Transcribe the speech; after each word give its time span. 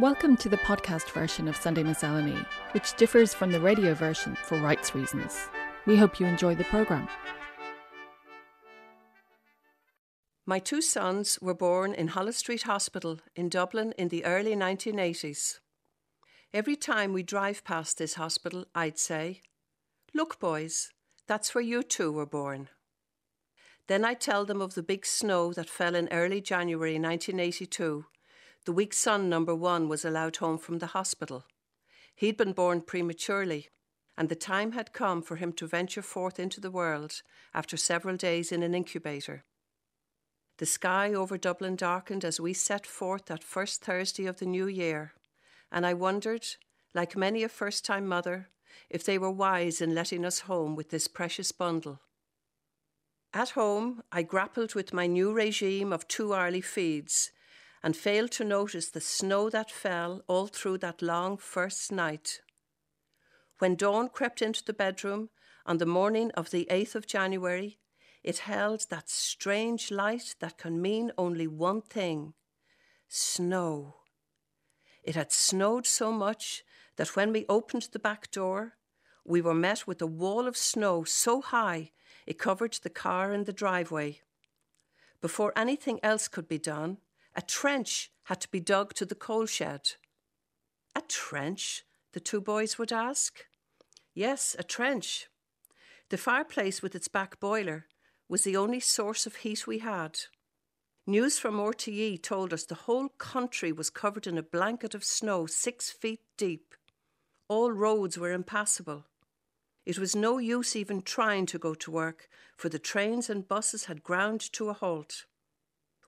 Welcome 0.00 0.36
to 0.36 0.48
the 0.48 0.58
podcast 0.58 1.10
version 1.10 1.48
of 1.48 1.56
Sunday 1.56 1.82
Miscellany, 1.82 2.38
which 2.70 2.94
differs 2.94 3.34
from 3.34 3.50
the 3.50 3.58
radio 3.58 3.94
version 3.94 4.36
for 4.44 4.56
rights 4.60 4.94
reasons. 4.94 5.36
We 5.86 5.96
hope 5.96 6.20
you 6.20 6.26
enjoy 6.26 6.54
the 6.54 6.62
programme. 6.62 7.08
My 10.46 10.60
two 10.60 10.80
sons 10.82 11.40
were 11.42 11.52
born 11.52 11.94
in 11.94 12.06
Holles 12.06 12.36
Street 12.36 12.62
Hospital 12.62 13.18
in 13.34 13.48
Dublin 13.48 13.92
in 13.98 14.06
the 14.06 14.24
early 14.24 14.54
1980s. 14.54 15.58
Every 16.54 16.76
time 16.76 17.12
we 17.12 17.24
drive 17.24 17.64
past 17.64 17.98
this 17.98 18.14
hospital, 18.14 18.66
I'd 18.76 19.00
say, 19.00 19.40
Look, 20.14 20.38
boys, 20.38 20.90
that's 21.26 21.56
where 21.56 21.64
you 21.64 21.82
two 21.82 22.12
were 22.12 22.24
born. 22.24 22.68
Then 23.88 24.04
I'd 24.04 24.20
tell 24.20 24.44
them 24.44 24.62
of 24.62 24.74
the 24.74 24.82
big 24.84 25.04
snow 25.04 25.52
that 25.54 25.68
fell 25.68 25.96
in 25.96 26.08
early 26.12 26.40
January 26.40 27.00
1982 27.00 28.04
the 28.68 28.72
week 28.72 28.92
son 28.92 29.30
number 29.30 29.54
one 29.54 29.88
was 29.88 30.04
allowed 30.04 30.36
home 30.36 30.58
from 30.58 30.78
the 30.78 30.88
hospital. 30.88 31.46
He'd 32.14 32.36
been 32.36 32.52
born 32.52 32.82
prematurely, 32.82 33.70
and 34.14 34.28
the 34.28 34.34
time 34.34 34.72
had 34.72 34.92
come 34.92 35.22
for 35.22 35.36
him 35.36 35.54
to 35.54 35.66
venture 35.66 36.02
forth 36.02 36.38
into 36.38 36.60
the 36.60 36.70
world 36.70 37.22
after 37.54 37.78
several 37.78 38.18
days 38.18 38.52
in 38.52 38.62
an 38.62 38.74
incubator. 38.74 39.42
The 40.58 40.66
sky 40.66 41.14
over 41.14 41.38
Dublin 41.38 41.76
darkened 41.76 42.26
as 42.26 42.40
we 42.40 42.52
set 42.52 42.86
forth 42.86 43.24
that 43.24 43.42
first 43.42 43.82
Thursday 43.82 44.26
of 44.26 44.38
the 44.38 44.44
new 44.44 44.66
year, 44.66 45.14
and 45.72 45.86
I 45.86 45.94
wondered, 45.94 46.46
like 46.92 47.16
many 47.16 47.42
a 47.42 47.48
first 47.48 47.86
time 47.86 48.06
mother, 48.06 48.50
if 48.90 49.02
they 49.02 49.16
were 49.16 49.30
wise 49.30 49.80
in 49.80 49.94
letting 49.94 50.26
us 50.26 50.40
home 50.40 50.76
with 50.76 50.90
this 50.90 51.08
precious 51.08 51.52
bundle. 51.52 52.00
At 53.32 53.48
home, 53.48 54.02
I 54.12 54.20
grappled 54.24 54.74
with 54.74 54.92
my 54.92 55.06
new 55.06 55.32
regime 55.32 55.90
of 55.90 56.06
two 56.06 56.34
hourly 56.34 56.60
feeds 56.60 57.30
and 57.82 57.96
failed 57.96 58.30
to 58.32 58.44
notice 58.44 58.90
the 58.90 59.00
snow 59.00 59.50
that 59.50 59.70
fell 59.70 60.22
all 60.26 60.46
through 60.46 60.78
that 60.78 61.02
long 61.02 61.36
first 61.36 61.92
night. 61.92 62.40
When 63.58 63.74
dawn 63.74 64.08
crept 64.08 64.42
into 64.42 64.64
the 64.64 64.72
bedroom 64.72 65.30
on 65.66 65.78
the 65.78 65.86
morning 65.86 66.30
of 66.32 66.50
the 66.50 66.66
8th 66.70 66.94
of 66.94 67.06
January, 67.06 67.78
it 68.22 68.38
held 68.38 68.86
that 68.90 69.08
strange 69.08 69.90
light 69.90 70.34
that 70.40 70.58
can 70.58 70.82
mean 70.82 71.12
only 71.16 71.46
one 71.46 71.82
thing 71.82 72.34
snow. 73.08 73.96
It 75.02 75.14
had 75.14 75.32
snowed 75.32 75.86
so 75.86 76.12
much 76.12 76.64
that 76.96 77.16
when 77.16 77.32
we 77.32 77.46
opened 77.48 77.88
the 77.92 77.98
back 77.98 78.30
door, 78.30 78.74
we 79.24 79.40
were 79.40 79.54
met 79.54 79.86
with 79.86 80.02
a 80.02 80.06
wall 80.06 80.46
of 80.46 80.56
snow 80.56 81.04
so 81.04 81.40
high 81.40 81.92
it 82.26 82.38
covered 82.38 82.74
the 82.82 82.90
car 82.90 83.32
and 83.32 83.46
the 83.46 83.52
driveway. 83.52 84.20
Before 85.20 85.52
anything 85.56 85.98
else 86.02 86.28
could 86.28 86.46
be 86.46 86.58
done, 86.58 86.98
a 87.34 87.42
trench 87.42 88.10
had 88.24 88.40
to 88.40 88.50
be 88.50 88.60
dug 88.60 88.94
to 88.94 89.06
the 89.06 89.14
coal 89.14 89.46
shed. 89.46 89.92
A 90.94 91.00
trench? 91.02 91.84
the 92.12 92.20
two 92.20 92.40
boys 92.40 92.78
would 92.78 92.92
ask. 92.92 93.44
Yes, 94.14 94.56
a 94.58 94.62
trench. 94.62 95.28
The 96.10 96.16
fireplace 96.16 96.82
with 96.82 96.94
its 96.94 97.06
back 97.06 97.38
boiler 97.38 97.86
was 98.28 98.42
the 98.42 98.56
only 98.56 98.80
source 98.80 99.26
of 99.26 99.36
heat 99.36 99.66
we 99.66 99.78
had. 99.78 100.18
News 101.06 101.38
from 101.38 101.56
RTE 101.56 102.22
told 102.22 102.52
us 102.52 102.64
the 102.64 102.74
whole 102.74 103.08
country 103.08 103.72
was 103.72 103.88
covered 103.88 104.26
in 104.26 104.36
a 104.36 104.42
blanket 104.42 104.94
of 104.94 105.04
snow 105.04 105.46
six 105.46 105.90
feet 105.90 106.20
deep. 106.36 106.74
All 107.48 107.72
roads 107.72 108.18
were 108.18 108.32
impassable. 108.32 109.06
It 109.86 109.98
was 109.98 110.14
no 110.14 110.36
use 110.36 110.76
even 110.76 111.00
trying 111.00 111.46
to 111.46 111.58
go 111.58 111.74
to 111.74 111.90
work, 111.90 112.28
for 112.56 112.68
the 112.68 112.78
trains 112.78 113.30
and 113.30 113.48
buses 113.48 113.86
had 113.86 114.02
ground 114.02 114.40
to 114.52 114.68
a 114.68 114.74
halt. 114.74 115.24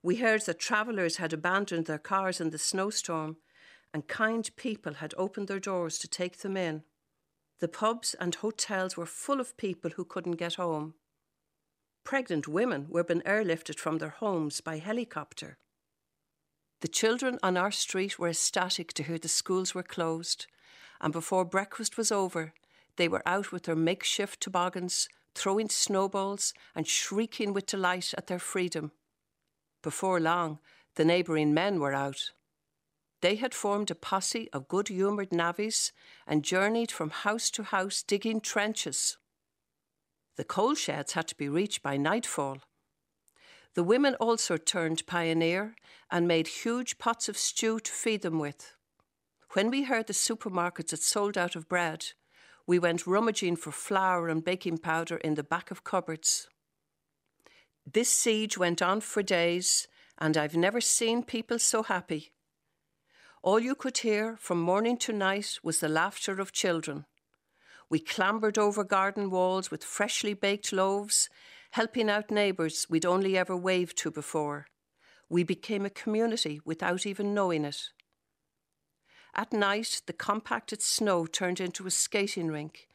We 0.02 0.16
heard 0.16 0.42
that 0.42 0.58
travellers 0.58 1.16
had 1.16 1.32
abandoned 1.32 1.86
their 1.86 1.98
cars 1.98 2.40
in 2.40 2.50
the 2.50 2.58
snowstorm 2.58 3.36
and 3.92 4.08
kind 4.08 4.48
people 4.56 4.94
had 4.94 5.14
opened 5.16 5.48
their 5.48 5.60
doors 5.60 5.98
to 5.98 6.08
take 6.08 6.38
them 6.38 6.56
in. 6.56 6.84
The 7.58 7.68
pubs 7.68 8.14
and 8.14 8.34
hotels 8.36 8.96
were 8.96 9.06
full 9.06 9.40
of 9.40 9.56
people 9.56 9.90
who 9.90 10.04
couldn't 10.04 10.36
get 10.36 10.54
home. 10.54 10.94
Pregnant 12.04 12.48
women 12.48 12.86
were 12.88 13.04
being 13.04 13.20
airlifted 13.22 13.78
from 13.78 13.98
their 13.98 14.10
homes 14.10 14.62
by 14.62 14.78
helicopter. 14.78 15.58
The 16.80 16.88
children 16.88 17.38
on 17.42 17.58
our 17.58 17.70
street 17.70 18.18
were 18.18 18.30
ecstatic 18.30 18.94
to 18.94 19.02
hear 19.02 19.18
the 19.18 19.28
schools 19.28 19.74
were 19.74 19.82
closed, 19.82 20.46
and 21.00 21.12
before 21.12 21.44
breakfast 21.44 21.98
was 21.98 22.10
over, 22.10 22.54
they 22.96 23.06
were 23.06 23.22
out 23.26 23.52
with 23.52 23.64
their 23.64 23.76
makeshift 23.76 24.40
toboggans, 24.40 25.08
throwing 25.34 25.68
snowballs 25.68 26.54
and 26.74 26.86
shrieking 26.86 27.52
with 27.52 27.66
delight 27.66 28.14
at 28.16 28.28
their 28.28 28.38
freedom. 28.38 28.92
Before 29.82 30.20
long, 30.20 30.58
the 30.96 31.04
neighbouring 31.04 31.54
men 31.54 31.80
were 31.80 31.94
out. 31.94 32.30
They 33.20 33.36
had 33.36 33.54
formed 33.54 33.90
a 33.90 33.94
posse 33.94 34.48
of 34.52 34.68
good 34.68 34.88
humoured 34.88 35.30
navvies 35.30 35.92
and 36.26 36.42
journeyed 36.44 36.90
from 36.90 37.10
house 37.10 37.50
to 37.50 37.62
house 37.62 38.02
digging 38.02 38.40
trenches. 38.40 39.18
The 40.36 40.44
coal 40.44 40.74
sheds 40.74 41.12
had 41.12 41.28
to 41.28 41.34
be 41.34 41.48
reached 41.48 41.82
by 41.82 41.96
nightfall. 41.96 42.58
The 43.74 43.84
women 43.84 44.14
also 44.16 44.56
turned 44.56 45.06
pioneer 45.06 45.76
and 46.10 46.26
made 46.26 46.48
huge 46.48 46.98
pots 46.98 47.28
of 47.28 47.36
stew 47.36 47.78
to 47.80 47.92
feed 47.92 48.22
them 48.22 48.38
with. 48.38 48.74
When 49.52 49.70
we 49.70 49.84
heard 49.84 50.06
the 50.06 50.12
supermarkets 50.12 50.90
had 50.90 51.00
sold 51.00 51.36
out 51.36 51.56
of 51.56 51.68
bread, 51.68 52.06
we 52.66 52.78
went 52.78 53.06
rummaging 53.06 53.56
for 53.56 53.72
flour 53.72 54.28
and 54.28 54.44
baking 54.44 54.78
powder 54.78 55.16
in 55.18 55.34
the 55.34 55.42
back 55.42 55.70
of 55.70 55.84
cupboards. 55.84 56.48
This 57.86 58.08
siege 58.08 58.58
went 58.58 58.82
on 58.82 59.00
for 59.00 59.22
days, 59.22 59.88
and 60.18 60.36
I've 60.36 60.56
never 60.56 60.80
seen 60.80 61.22
people 61.22 61.58
so 61.58 61.82
happy. 61.82 62.32
All 63.42 63.58
you 63.58 63.74
could 63.74 63.98
hear 63.98 64.36
from 64.36 64.60
morning 64.60 64.98
to 64.98 65.12
night 65.12 65.58
was 65.62 65.80
the 65.80 65.88
laughter 65.88 66.40
of 66.40 66.52
children. 66.52 67.06
We 67.88 67.98
clambered 67.98 68.58
over 68.58 68.84
garden 68.84 69.30
walls 69.30 69.70
with 69.70 69.82
freshly 69.82 70.34
baked 70.34 70.72
loaves, 70.72 71.30
helping 71.70 72.10
out 72.10 72.30
neighbours 72.30 72.86
we'd 72.90 73.06
only 73.06 73.38
ever 73.38 73.56
waved 73.56 73.96
to 73.98 74.10
before. 74.10 74.66
We 75.28 75.42
became 75.42 75.86
a 75.86 75.90
community 75.90 76.60
without 76.64 77.06
even 77.06 77.34
knowing 77.34 77.64
it. 77.64 77.90
At 79.34 79.52
night, 79.52 80.02
the 80.06 80.12
compacted 80.12 80.82
snow 80.82 81.24
turned 81.24 81.60
into 81.60 81.86
a 81.86 81.90
skating 81.90 82.48
rink 82.48 82.88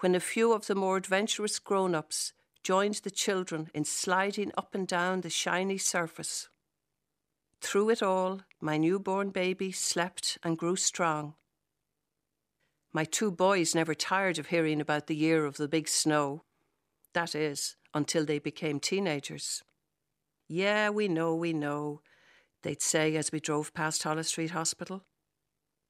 when 0.00 0.14
a 0.14 0.20
few 0.20 0.52
of 0.52 0.66
the 0.66 0.74
more 0.74 0.96
adventurous 0.96 1.58
grown 1.58 1.94
ups 1.94 2.32
joined 2.62 2.94
the 2.96 3.10
children 3.10 3.68
in 3.74 3.84
sliding 3.84 4.52
up 4.56 4.74
and 4.74 4.86
down 4.86 5.20
the 5.20 5.30
shiny 5.30 5.78
surface. 5.78 6.48
Through 7.60 7.90
it 7.90 8.02
all, 8.02 8.42
my 8.60 8.76
newborn 8.76 9.30
baby 9.30 9.72
slept 9.72 10.38
and 10.42 10.58
grew 10.58 10.76
strong. 10.76 11.34
My 12.92 13.04
two 13.04 13.30
boys 13.30 13.74
never 13.74 13.94
tired 13.94 14.38
of 14.38 14.48
hearing 14.48 14.80
about 14.80 15.06
the 15.06 15.16
year 15.16 15.46
of 15.46 15.56
the 15.56 15.68
big 15.68 15.88
snow. 15.88 16.44
That 17.14 17.34
is, 17.34 17.76
until 17.94 18.24
they 18.24 18.38
became 18.38 18.80
teenagers. 18.80 19.62
Yeah, 20.48 20.90
we 20.90 21.08
know, 21.08 21.34
we 21.34 21.52
know, 21.52 22.02
they'd 22.62 22.82
say 22.82 23.16
as 23.16 23.32
we 23.32 23.40
drove 23.40 23.72
past 23.74 24.02
Holles 24.02 24.28
Street 24.28 24.50
Hospital. 24.50 25.04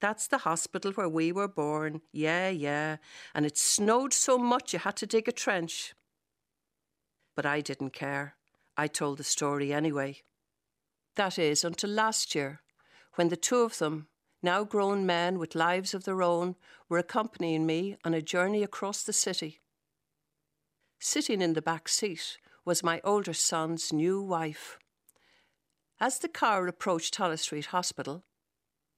That's 0.01 0.27
the 0.27 0.39
hospital 0.39 0.93
where 0.93 1.09
we 1.09 1.33
were 1.33 1.49
born. 1.49 2.03
Yeah, 2.13 2.49
yeah. 2.49 2.97
And 3.35 3.47
it 3.47 3.57
snowed 3.57 4.13
so 4.13 4.37
much 4.37 4.73
you 4.73 4.79
had 4.79 4.97
to 4.97 5.07
dig 5.07 5.29
a 5.29 5.33
trench 5.33 5.95
but 7.35 7.47
I 7.47 7.61
didn't 7.61 7.93
care. 7.93 8.37
I 8.77 8.87
told 8.87 9.19
the 9.19 9.25
story 9.25 9.73
anyway. 9.73 10.23
That 11.17 11.39
is, 11.39 11.65
until 11.65 11.91
last 11.91 12.35
year, 12.35 12.63
when 13.15 13.29
the 13.29 13.37
two 13.37 13.61
of 13.61 13.79
them, 13.79 14.09
now 14.43 14.65
grown 14.65 15.07
men 15.07 15.39
with 15.39 15.55
lives 15.55 15.95
of 15.95 16.05
their 16.05 16.23
own, 16.23 16.57
were 16.89 16.99
accompanying 16.99 17.67
me 17.67 17.97
on 18.05 18.15
a 18.15 18.23
journey 18.23 18.63
across 18.63 19.03
the 19.03 19.13
city. 19.13 19.61
Sitting 20.99 21.43
in 21.43 21.53
the 21.53 21.63
back 21.63 21.89
seat 21.89 22.39
was 22.65 22.83
my 22.83 23.01
older 23.05 23.35
son's 23.35 23.93
new 23.93 24.23
wife. 24.23 24.79
As 26.01 26.19
the 26.19 26.29
car 26.29 26.67
approached 26.67 27.17
Holles 27.17 27.43
Street 27.43 27.67
Hospital, 27.67 28.25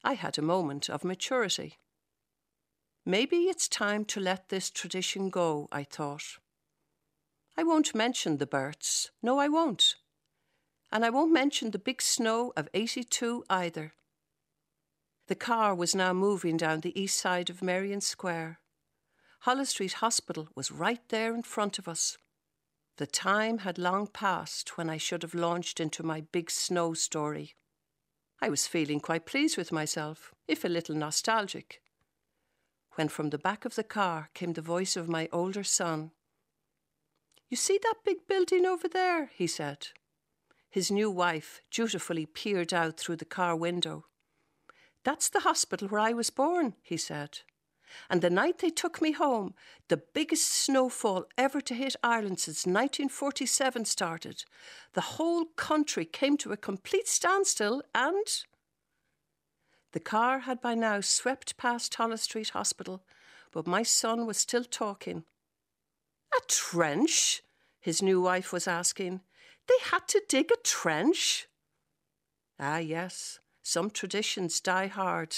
I 0.03 0.15
had 0.15 0.39
a 0.39 0.43
moment 0.43 0.89
of 0.89 1.05
maturity. 1.05 1.79
Maybe 3.07 3.37
it's 3.45 3.69
time 3.69 4.05
to 4.07 4.21
let 4.21 4.49
this 4.49 4.71
tradition 4.71 5.29
go, 5.29 5.69
I 5.73 5.85
thought. 5.85 6.39
I 7.57 7.63
won't 7.63 7.95
mention 7.95 8.39
the 8.39 8.47
births. 8.47 9.11
No, 9.23 9.39
I 9.39 9.49
won't. 9.49 9.95
And 10.91 11.05
I 11.05 11.11
won't 11.11 11.33
mention 11.33 11.71
the 11.71 11.79
big 11.79 12.03
snow 12.03 12.53
of 12.57 12.69
82 12.75 13.45
either. 13.49 13.95
The 15.27 15.35
car 15.35 15.75
was 15.75 15.95
now 15.95 16.13
moving 16.13 16.57
down 16.57 16.81
the 16.81 16.99
east 17.01 17.19
side 17.19 17.49
of 17.49 17.63
Merrion 17.63 18.01
Square. 18.01 18.61
Holles 19.41 19.71
Street 19.71 19.95
Hospital 19.95 20.49
was 20.55 20.71
right 20.71 21.01
there 21.09 21.35
in 21.35 21.43
front 21.43 21.79
of 21.79 21.89
us. 21.89 22.19
The 22.97 23.07
time 23.07 23.59
had 23.59 23.79
long 23.79 24.07
passed 24.07 24.77
when 24.77 24.89
I 24.89 24.99
should 24.99 25.23
have 25.23 25.35
launched 25.35 25.81
into 25.81 26.03
my 26.03 26.21
big 26.21 26.51
snow 26.51 26.95
story. 26.95 27.55
I 28.41 28.49
was 28.51 28.67
feeling 28.67 29.01
quite 29.01 29.27
pleased 29.27 29.57
with 29.57 29.73
myself, 29.73 30.35
if 30.47 30.65
a 30.65 30.69
little 30.69 30.95
nostalgic, 30.95 31.81
when 32.93 33.09
from 33.09 33.31
the 33.31 33.39
back 33.39 33.65
of 33.65 33.75
the 33.75 33.85
car 33.85 34.31
came 34.35 34.53
the 34.53 34.61
voice 34.61 34.97
of 34.97 35.09
my 35.09 35.29
older 35.33 35.65
son. 35.65 36.13
You 37.55 37.57
see 37.59 37.79
that 37.85 38.03
big 38.05 38.27
building 38.27 38.67
over 38.67 38.89
there? 38.89 39.31
he 39.33 39.47
said. 39.47 39.87
His 40.69 40.91
new 40.91 41.09
wife 41.09 41.61
dutifully 41.71 42.27
peered 42.27 42.75
out 42.75 42.99
through 42.99 43.19
the 43.19 43.25
car 43.25 43.55
window. 43.55 44.07
That's 45.05 45.29
the 45.29 45.39
hospital 45.39 45.87
where 45.87 46.01
I 46.01 46.15
was 46.15 46.31
born, 46.31 46.75
he 46.83 46.97
said. 46.97 47.43
And 48.11 48.23
the 48.23 48.29
night 48.29 48.59
they 48.59 48.71
took 48.71 49.01
me 49.01 49.13
home, 49.13 49.55
the 49.87 50.03
biggest 50.15 50.49
snowfall 50.49 51.27
ever 51.39 51.61
to 51.61 51.75
hit 51.75 51.95
Ireland 52.03 52.41
since 52.41 52.67
1947 52.67 53.85
started. 53.85 54.43
The 54.95 55.15
whole 55.15 55.45
country 55.45 56.07
came 56.07 56.37
to 56.39 56.51
a 56.51 56.57
complete 56.57 57.07
standstill, 57.07 57.83
and. 57.95 58.27
The 59.93 60.01
car 60.01 60.41
had 60.41 60.61
by 60.61 60.75
now 60.75 61.01
swept 61.03 61.57
past 61.57 61.95
Holles 61.95 62.23
Street 62.23 62.49
Hospital, 62.49 63.05
but 63.53 63.69
my 63.69 63.85
son 63.85 64.27
was 64.27 64.39
still 64.39 64.65
talking. 64.65 65.23
A 66.37 66.41
trench? 66.49 67.44
His 67.85 68.01
new 68.01 68.19
wife 68.19 68.51
was 68.51 68.67
asking. 68.67 69.21
They 69.69 69.75
had 69.91 70.09
to 70.09 70.23
dig 70.27 70.51
a 70.51 70.57
trench? 70.65 71.49
Ah, 72.59 72.79
yes, 72.79 73.41
some 73.63 73.91
traditions 73.91 74.59
die 74.59 74.87
hard. 74.87 75.37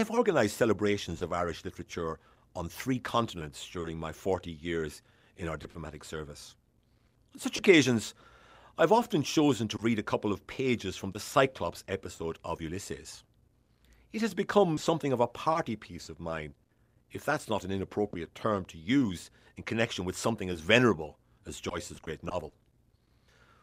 I've 0.00 0.12
organised 0.12 0.56
celebrations 0.56 1.22
of 1.22 1.32
Irish 1.32 1.64
literature 1.64 2.20
on 2.54 2.68
three 2.68 3.00
continents 3.00 3.68
during 3.68 3.98
my 3.98 4.12
40 4.12 4.52
years 4.52 5.02
in 5.36 5.48
our 5.48 5.56
diplomatic 5.56 6.04
service. 6.04 6.54
On 7.34 7.40
such 7.40 7.58
occasions, 7.58 8.14
I've 8.78 8.92
often 8.92 9.24
chosen 9.24 9.66
to 9.66 9.78
read 9.78 9.98
a 9.98 10.04
couple 10.04 10.32
of 10.32 10.46
pages 10.46 10.94
from 10.94 11.10
the 11.10 11.18
Cyclops 11.18 11.82
episode 11.88 12.38
of 12.44 12.62
Ulysses. 12.62 13.24
It 14.12 14.20
has 14.20 14.34
become 14.34 14.78
something 14.78 15.12
of 15.12 15.18
a 15.18 15.26
party 15.26 15.74
piece 15.74 16.08
of 16.08 16.20
mine, 16.20 16.54
if 17.10 17.24
that's 17.24 17.48
not 17.48 17.64
an 17.64 17.72
inappropriate 17.72 18.36
term 18.36 18.66
to 18.66 18.78
use 18.78 19.32
in 19.56 19.64
connection 19.64 20.04
with 20.04 20.16
something 20.16 20.48
as 20.48 20.60
venerable 20.60 21.18
as 21.44 21.58
Joyce's 21.58 21.98
great 21.98 22.22
novel. 22.22 22.52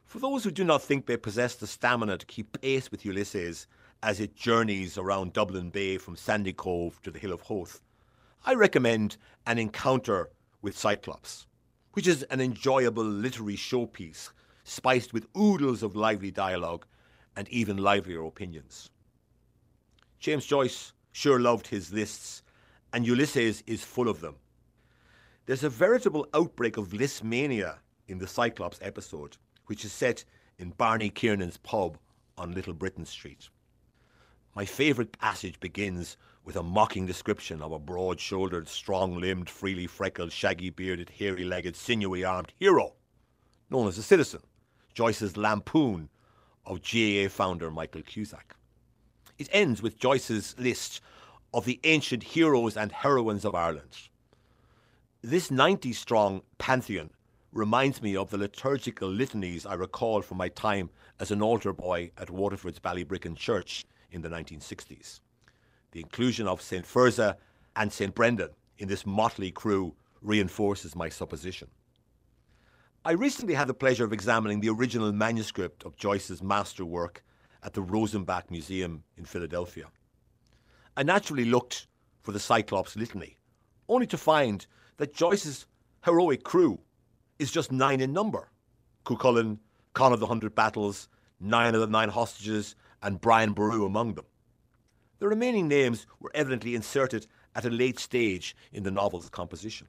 For 0.03 0.19
those 0.19 0.43
who 0.43 0.51
do 0.51 0.65
not 0.65 0.83
think 0.83 1.05
they 1.05 1.15
possess 1.15 1.55
the 1.55 1.65
stamina 1.65 2.17
to 2.17 2.25
keep 2.25 2.59
pace 2.59 2.91
with 2.91 3.05
Ulysses 3.05 3.67
as 4.05 4.19
it 4.19 4.35
journeys 4.35 4.99
around 4.99 5.33
Dublin 5.33 5.71
Bay 5.71 5.97
from 5.97 6.15
Sandycove 6.15 7.01
to 7.01 7.09
the 7.09 7.17
Hill 7.17 7.33
of 7.33 7.41
Howth, 7.41 7.81
I 8.45 8.53
recommend 8.53 9.17
An 9.47 9.57
Encounter 9.57 10.29
with 10.61 10.77
Cyclops, 10.77 11.47
which 11.93 12.05
is 12.05 12.21
an 12.29 12.39
enjoyable 12.39 13.03
literary 13.03 13.55
showpiece 13.55 14.29
spiced 14.63 15.11
with 15.11 15.25
oodles 15.35 15.81
of 15.81 15.95
lively 15.95 16.29
dialogue 16.29 16.85
and 17.35 17.49
even 17.49 17.77
livelier 17.77 18.23
opinions. 18.23 18.91
James 20.19 20.45
Joyce 20.45 20.93
sure 21.11 21.39
loved 21.39 21.65
his 21.65 21.91
lists, 21.91 22.43
and 22.93 23.07
Ulysses 23.07 23.63
is 23.65 23.83
full 23.83 24.07
of 24.07 24.21
them. 24.21 24.35
There's 25.47 25.63
a 25.63 25.69
veritable 25.69 26.27
outbreak 26.35 26.77
of 26.77 26.93
list 26.93 27.23
mania 27.23 27.79
in 28.07 28.19
the 28.19 28.27
Cyclops 28.27 28.77
episode, 28.83 29.37
which 29.65 29.83
is 29.83 29.91
set 29.91 30.23
in 30.59 30.69
Barney 30.77 31.09
Kiernan's 31.09 31.57
pub 31.57 31.97
on 32.37 32.51
Little 32.51 32.73
Britain 32.73 33.07
Street. 33.07 33.49
My 34.57 34.63
favourite 34.63 35.11
passage 35.19 35.59
begins 35.59 36.15
with 36.45 36.55
a 36.55 36.63
mocking 36.63 37.05
description 37.05 37.61
of 37.61 37.73
a 37.73 37.79
broad 37.79 38.21
shouldered, 38.21 38.69
strong 38.69 39.19
limbed, 39.19 39.49
freely 39.49 39.85
freckled, 39.85 40.31
shaggy 40.31 40.69
bearded, 40.69 41.09
hairy 41.09 41.43
legged, 41.43 41.75
sinewy 41.75 42.23
armed 42.23 42.53
hero, 42.57 42.93
known 43.69 43.89
as 43.89 43.97
a 43.97 44.03
citizen, 44.03 44.39
Joyce's 44.93 45.35
lampoon 45.35 46.07
of 46.65 46.81
GAA 46.81 47.27
founder 47.27 47.69
Michael 47.69 48.01
Cusack. 48.01 48.55
It 49.37 49.49
ends 49.51 49.81
with 49.81 49.99
Joyce's 49.99 50.55
list 50.57 51.01
of 51.53 51.65
the 51.65 51.81
ancient 51.83 52.23
heroes 52.23 52.77
and 52.77 52.93
heroines 52.93 53.43
of 53.43 53.55
Ireland. 53.55 53.97
This 55.21 55.51
90 55.51 55.91
strong 55.91 56.43
pantheon 56.59 57.09
reminds 57.51 58.01
me 58.01 58.15
of 58.15 58.29
the 58.29 58.37
liturgical 58.37 59.09
litanies 59.09 59.65
I 59.65 59.73
recall 59.73 60.21
from 60.21 60.37
my 60.37 60.47
time 60.47 60.91
as 61.19 61.29
an 61.29 61.41
altar 61.41 61.73
boy 61.73 62.11
at 62.17 62.29
Waterford's 62.29 62.79
Ballybricken 62.79 63.35
Church 63.35 63.85
in 64.15 64.21
the 64.21 64.29
1960s. 64.29 65.19
The 65.91 65.99
inclusion 65.99 66.47
of 66.47 66.61
St. 66.61 66.85
Fursa 66.85 67.35
and 67.75 67.91
St. 67.91 68.15
Brendan 68.15 68.49
in 68.77 68.87
this 68.87 69.05
motley 69.05 69.51
crew 69.51 69.93
reinforces 70.21 70.95
my 70.95 71.09
supposition. 71.09 71.67
I 73.03 73.11
recently 73.11 73.53
had 73.53 73.67
the 73.67 73.73
pleasure 73.73 74.03
of 74.03 74.13
examining 74.13 74.61
the 74.61 74.69
original 74.69 75.11
manuscript 75.11 75.85
of 75.85 75.95
Joyce's 75.95 76.41
masterwork 76.41 77.23
at 77.61 77.73
the 77.73 77.83
Rosenbach 77.83 78.49
Museum 78.49 79.03
in 79.17 79.25
Philadelphia. 79.25 79.85
I 80.97 81.03
naturally 81.03 81.45
looked 81.45 81.87
for 82.23 82.31
the 82.31 82.39
Cyclops 82.39 82.95
Litany, 82.95 83.37
only 83.87 84.07
to 84.07 84.17
find 84.17 84.65
that 84.97 85.13
Joyce's 85.13 85.67
heroic 86.03 86.43
crew 86.43 86.79
is 87.37 87.51
just 87.51 87.71
nine 87.71 88.01
in 88.01 88.13
number. 88.13 88.49
Cuchulainn, 89.05 89.59
Conn 89.93 90.13
of 90.13 90.19
the 90.19 90.27
Hundred 90.27 90.55
Battles, 90.55 91.07
Niall 91.39 91.75
of 91.75 91.81
the 91.81 91.87
Nine 91.87 92.09
Hostages, 92.09 92.75
and 93.01 93.21
Brian 93.21 93.53
Boru 93.53 93.85
among 93.85 94.15
them. 94.15 94.25
The 95.19 95.27
remaining 95.27 95.67
names 95.67 96.05
were 96.19 96.31
evidently 96.35 96.75
inserted 96.75 97.27
at 97.55 97.65
a 97.65 97.69
late 97.69 97.99
stage 97.99 98.55
in 98.73 98.83
the 98.83 98.91
novel's 98.91 99.29
composition. 99.29 99.87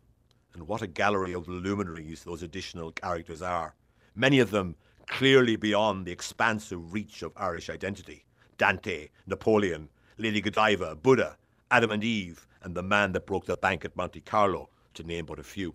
And 0.54 0.68
what 0.68 0.82
a 0.82 0.86
gallery 0.86 1.34
of 1.34 1.48
luminaries 1.48 2.24
those 2.24 2.42
additional 2.42 2.92
characters 2.92 3.42
are, 3.42 3.74
many 4.14 4.38
of 4.38 4.50
them 4.50 4.76
clearly 5.06 5.56
beyond 5.56 6.06
the 6.06 6.12
expansive 6.12 6.92
reach 6.92 7.22
of 7.22 7.32
Irish 7.36 7.68
identity. 7.68 8.24
Dante, 8.58 9.10
Napoleon, 9.26 9.88
Lady 10.16 10.40
Godiva, 10.40 10.96
Buddha, 10.96 11.36
Adam 11.70 11.90
and 11.90 12.02
Eve, 12.02 12.46
and 12.62 12.74
the 12.74 12.82
man 12.82 13.12
that 13.12 13.26
broke 13.26 13.46
the 13.46 13.56
bank 13.56 13.84
at 13.84 13.96
Monte 13.96 14.20
Carlo, 14.22 14.70
to 14.94 15.02
name 15.02 15.26
but 15.26 15.38
a 15.38 15.42
few. 15.42 15.74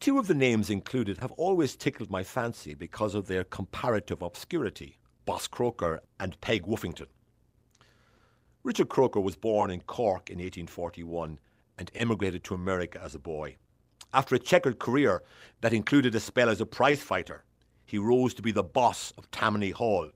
Two 0.00 0.18
of 0.18 0.26
the 0.26 0.34
names 0.34 0.68
included 0.68 1.18
have 1.18 1.32
always 1.32 1.76
tickled 1.76 2.10
my 2.10 2.22
fancy 2.22 2.74
because 2.74 3.14
of 3.14 3.26
their 3.26 3.44
comparative 3.44 4.20
obscurity 4.20 4.98
Boss 5.26 5.48
Croker 5.48 6.00
and 6.20 6.40
Peg 6.40 6.62
Woffington. 6.66 7.08
Richard 8.62 8.88
Croker 8.88 9.20
was 9.20 9.36
born 9.36 9.70
in 9.70 9.80
Cork 9.80 10.30
in 10.30 10.38
1841 10.38 11.38
and 11.76 11.90
emigrated 11.94 12.44
to 12.44 12.54
America 12.54 13.00
as 13.02 13.14
a 13.14 13.18
boy. 13.18 13.56
After 14.14 14.36
a 14.36 14.40
checkered 14.40 14.78
career 14.78 15.22
that 15.60 15.72
included 15.72 16.14
a 16.14 16.20
spell 16.20 16.48
as 16.48 16.60
a 16.60 16.66
prize 16.66 17.02
fighter, 17.02 17.44
he 17.84 17.98
rose 17.98 18.34
to 18.34 18.42
be 18.42 18.52
the 18.52 18.62
boss 18.62 19.12
of 19.18 19.30
Tammany 19.32 19.70
Hall, 19.70 20.10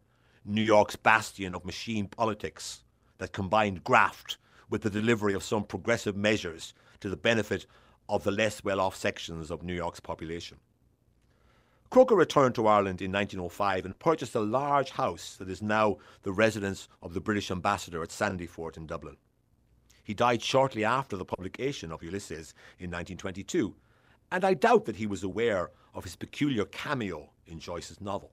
New 0.45 0.63
York's 0.63 0.97
bastion 0.97 1.55
of 1.55 1.65
machine 1.65 2.07
politics 2.07 2.85
that 3.19 3.33
combined 3.33 3.85
graft 3.85 4.39
with 4.71 4.83
the 4.83 4.91
delivery 4.91 5.35
of 5.35 5.43
some 5.43 5.65
progressive 5.65 6.17
measures 6.17 6.73
to 7.01 7.09
the 7.09 7.17
benefit 7.17 7.67
of 8.09 8.23
the 8.23 8.31
less 8.31 8.63
well 8.63 8.81
off 8.81 8.95
sections 8.95 9.51
of 9.51 9.63
New 9.65 9.75
York's 9.75 10.01
population. 10.01 10.59
Croker 11.91 12.15
returned 12.15 12.55
to 12.55 12.69
Ireland 12.69 13.03
in 13.03 13.11
1905 13.11 13.85
and 13.85 13.99
purchased 13.99 14.37
a 14.37 14.41
large 14.41 14.91
house 14.91 15.35
that 15.41 15.51
is 15.51 15.61
now 15.61 15.97
the 16.23 16.31
residence 16.31 16.87
of 17.03 17.15
the 17.15 17.21
British 17.21 17.51
ambassador 17.51 18.01
at 18.01 18.11
Sandyford 18.11 18.77
in 18.77 18.87
Dublin. 18.87 19.17
He 20.05 20.15
died 20.15 20.41
shortly 20.41 20.85
after 20.85 21.17
the 21.17 21.25
publication 21.25 21.91
of 21.91 22.05
Ulysses 22.05 22.55
in 22.79 22.93
1922, 22.93 23.75
and 24.31 24.45
I 24.45 24.55
doubt 24.55 24.85
that 24.85 24.97
he 24.97 25.07
was 25.09 25.25
aware 25.25 25.73
of 25.93 26.05
his 26.05 26.15
peculiar 26.15 26.65
cameo 26.65 27.31
in 27.45 27.59
Joyce's 27.59 28.01
novel. 28.01 28.31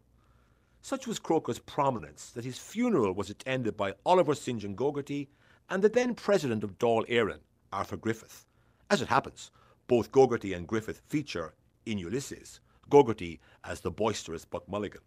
Such 0.83 1.07
was 1.07 1.17
Croker's 1.17 1.57
prominence 1.57 2.29
that 2.29 2.45
his 2.45 2.59
funeral 2.59 3.13
was 3.13 3.31
attended 3.31 3.75
by 3.75 3.95
Oliver 4.05 4.35
St. 4.35 4.61
John 4.61 4.75
Gogarty 4.75 5.29
and 5.67 5.83
the 5.83 5.89
then 5.89 6.13
president 6.13 6.63
of 6.63 6.77
Dáil 6.77 7.09
Éireann, 7.09 7.39
Arthur 7.73 7.97
Griffith. 7.97 8.45
As 8.91 9.01
it 9.01 9.07
happens, 9.07 9.49
both 9.87 10.11
Gogarty 10.11 10.55
and 10.55 10.67
Griffith 10.67 11.01
feature 11.07 11.55
in 11.87 11.97
Ulysses, 11.97 12.59
Gogarty 12.89 13.39
as 13.63 13.81
the 13.81 13.91
boisterous 13.91 14.45
Buck 14.45 14.67
Mulligan. 14.67 15.01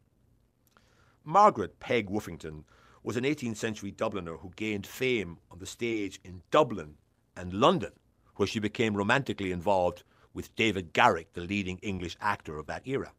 Margaret 1.24 1.78
Peg 1.80 2.08
Woffington 2.08 2.64
was 3.02 3.16
an 3.16 3.24
18th 3.24 3.56
century 3.56 3.92
Dubliner 3.92 4.38
who 4.40 4.52
gained 4.56 4.86
fame 4.86 5.38
on 5.50 5.58
the 5.58 5.66
stage 5.66 6.20
in 6.24 6.42
Dublin 6.50 6.96
and 7.36 7.52
London, 7.52 7.92
where 8.36 8.46
she 8.46 8.58
became 8.58 8.96
romantically 8.96 9.52
involved 9.52 10.02
with 10.34 10.54
David 10.56 10.92
Garrick, 10.92 11.32
the 11.32 11.40
leading 11.40 11.78
English 11.78 12.16
actor 12.20 12.58
of 12.58 12.66
that 12.66 12.86
era. 12.86 13.12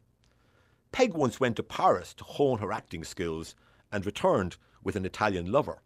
Peg 0.92 1.14
once 1.14 1.40
went 1.40 1.56
to 1.56 1.62
Paris 1.62 2.14
to 2.14 2.24
hone 2.24 2.58
her 2.58 2.72
acting 2.72 3.04
skills 3.04 3.54
and 3.90 4.06
returned 4.06 4.56
with 4.82 4.96
an 4.96 5.04
Italian 5.04 5.50
lover. 5.50 5.82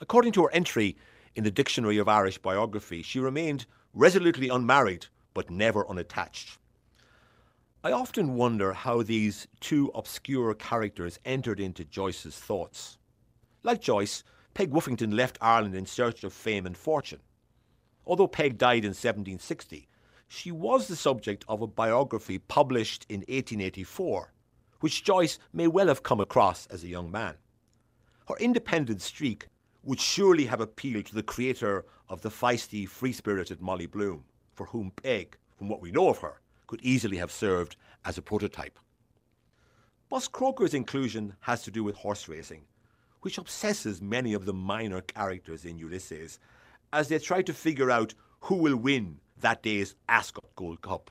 According 0.00 0.32
to 0.32 0.42
her 0.44 0.52
entry 0.52 0.96
in 1.34 1.44
the 1.44 1.50
Dictionary 1.50 1.98
of 1.98 2.08
Irish 2.08 2.38
Biography, 2.38 3.02
she 3.02 3.20
remained 3.20 3.66
resolutely 3.92 4.48
unmarried 4.48 5.06
but 5.34 5.50
never 5.50 5.88
unattached. 5.88 6.58
I 7.84 7.92
often 7.92 8.34
wonder 8.34 8.72
how 8.72 9.02
these 9.02 9.46
two 9.60 9.92
obscure 9.94 10.52
characters 10.52 11.20
entered 11.24 11.60
into 11.60 11.84
Joyce's 11.84 12.36
thoughts. 12.36 12.98
Like 13.62 13.80
Joyce, 13.80 14.24
Peg 14.52 14.72
Woffington 14.72 15.14
left 15.14 15.38
Ireland 15.40 15.76
in 15.76 15.86
search 15.86 16.24
of 16.24 16.32
fame 16.32 16.66
and 16.66 16.76
fortune. 16.76 17.20
Although 18.04 18.26
Peg 18.26 18.58
died 18.58 18.84
in 18.84 18.90
1760, 18.90 19.86
she 20.26 20.50
was 20.50 20.88
the 20.88 20.96
subject 20.96 21.44
of 21.46 21.62
a 21.62 21.68
biography 21.68 22.40
published 22.40 23.06
in 23.08 23.20
1884, 23.20 24.32
which 24.80 25.04
Joyce 25.04 25.38
may 25.52 25.68
well 25.68 25.86
have 25.86 26.02
come 26.02 26.18
across 26.18 26.66
as 26.66 26.82
a 26.82 26.88
young 26.88 27.12
man. 27.12 27.36
Her 28.26 28.36
independent 28.40 29.02
streak 29.02 29.46
would 29.84 30.00
surely 30.00 30.46
have 30.46 30.60
appealed 30.60 31.06
to 31.06 31.14
the 31.14 31.22
creator 31.22 31.84
of 32.08 32.22
the 32.22 32.30
feisty, 32.30 32.88
free 32.88 33.12
spirited 33.12 33.60
Molly 33.60 33.86
Bloom, 33.86 34.24
for 34.52 34.66
whom 34.66 34.90
Peg, 34.90 35.36
from 35.56 35.68
what 35.68 35.80
we 35.80 35.92
know 35.92 36.08
of 36.08 36.18
her, 36.18 36.40
could 36.68 36.80
easily 36.82 37.16
have 37.16 37.32
served 37.32 37.74
as 38.04 38.16
a 38.16 38.22
prototype. 38.22 38.78
Boss 40.08 40.28
Croker's 40.28 40.72
inclusion 40.74 41.34
has 41.40 41.62
to 41.64 41.72
do 41.72 41.82
with 41.82 41.96
horse 41.96 42.28
racing, 42.28 42.62
which 43.22 43.36
obsesses 43.36 44.00
many 44.00 44.32
of 44.32 44.44
the 44.44 44.54
minor 44.54 45.00
characters 45.00 45.64
in 45.64 45.76
Ulysses 45.78 46.38
as 46.92 47.08
they 47.08 47.18
try 47.18 47.42
to 47.42 47.52
figure 47.52 47.90
out 47.90 48.14
who 48.40 48.54
will 48.54 48.76
win 48.76 49.18
that 49.40 49.62
day's 49.62 49.96
Ascot 50.08 50.44
Gold 50.56 50.80
Cup. 50.80 51.10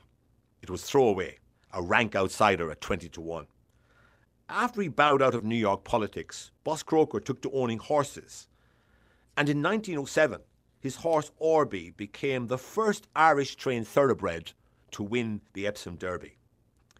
It 0.62 0.70
was 0.70 0.82
throwaway, 0.82 1.38
a 1.72 1.82
rank 1.82 2.16
outsider 2.16 2.70
at 2.70 2.80
20 2.80 3.08
to 3.10 3.20
1. 3.20 3.46
After 4.48 4.80
he 4.80 4.88
bowed 4.88 5.22
out 5.22 5.34
of 5.34 5.44
New 5.44 5.56
York 5.56 5.84
politics, 5.84 6.50
Boss 6.64 6.82
Croker 6.82 7.20
took 7.20 7.42
to 7.42 7.52
owning 7.52 7.78
horses. 7.78 8.48
And 9.36 9.48
in 9.48 9.62
1907, 9.62 10.40
his 10.80 10.96
horse 10.96 11.30
Orby 11.40 11.96
became 11.96 12.46
the 12.46 12.58
first 12.58 13.06
Irish 13.14 13.56
trained 13.56 13.86
thoroughbred 13.86 14.52
to 14.92 15.02
win 15.02 15.40
the 15.52 15.66
Epsom 15.66 15.96
Derby. 15.96 16.36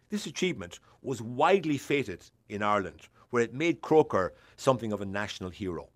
This 0.09 0.25
achievement 0.25 0.79
was 1.01 1.21
widely 1.21 1.77
feted 1.77 2.23
in 2.47 2.63
Ireland, 2.63 3.07
where 3.29 3.43
it 3.43 3.53
made 3.53 3.81
Croker 3.81 4.33
something 4.57 4.91
of 4.91 5.01
a 5.01 5.05
national 5.05 5.49
hero. 5.49 5.89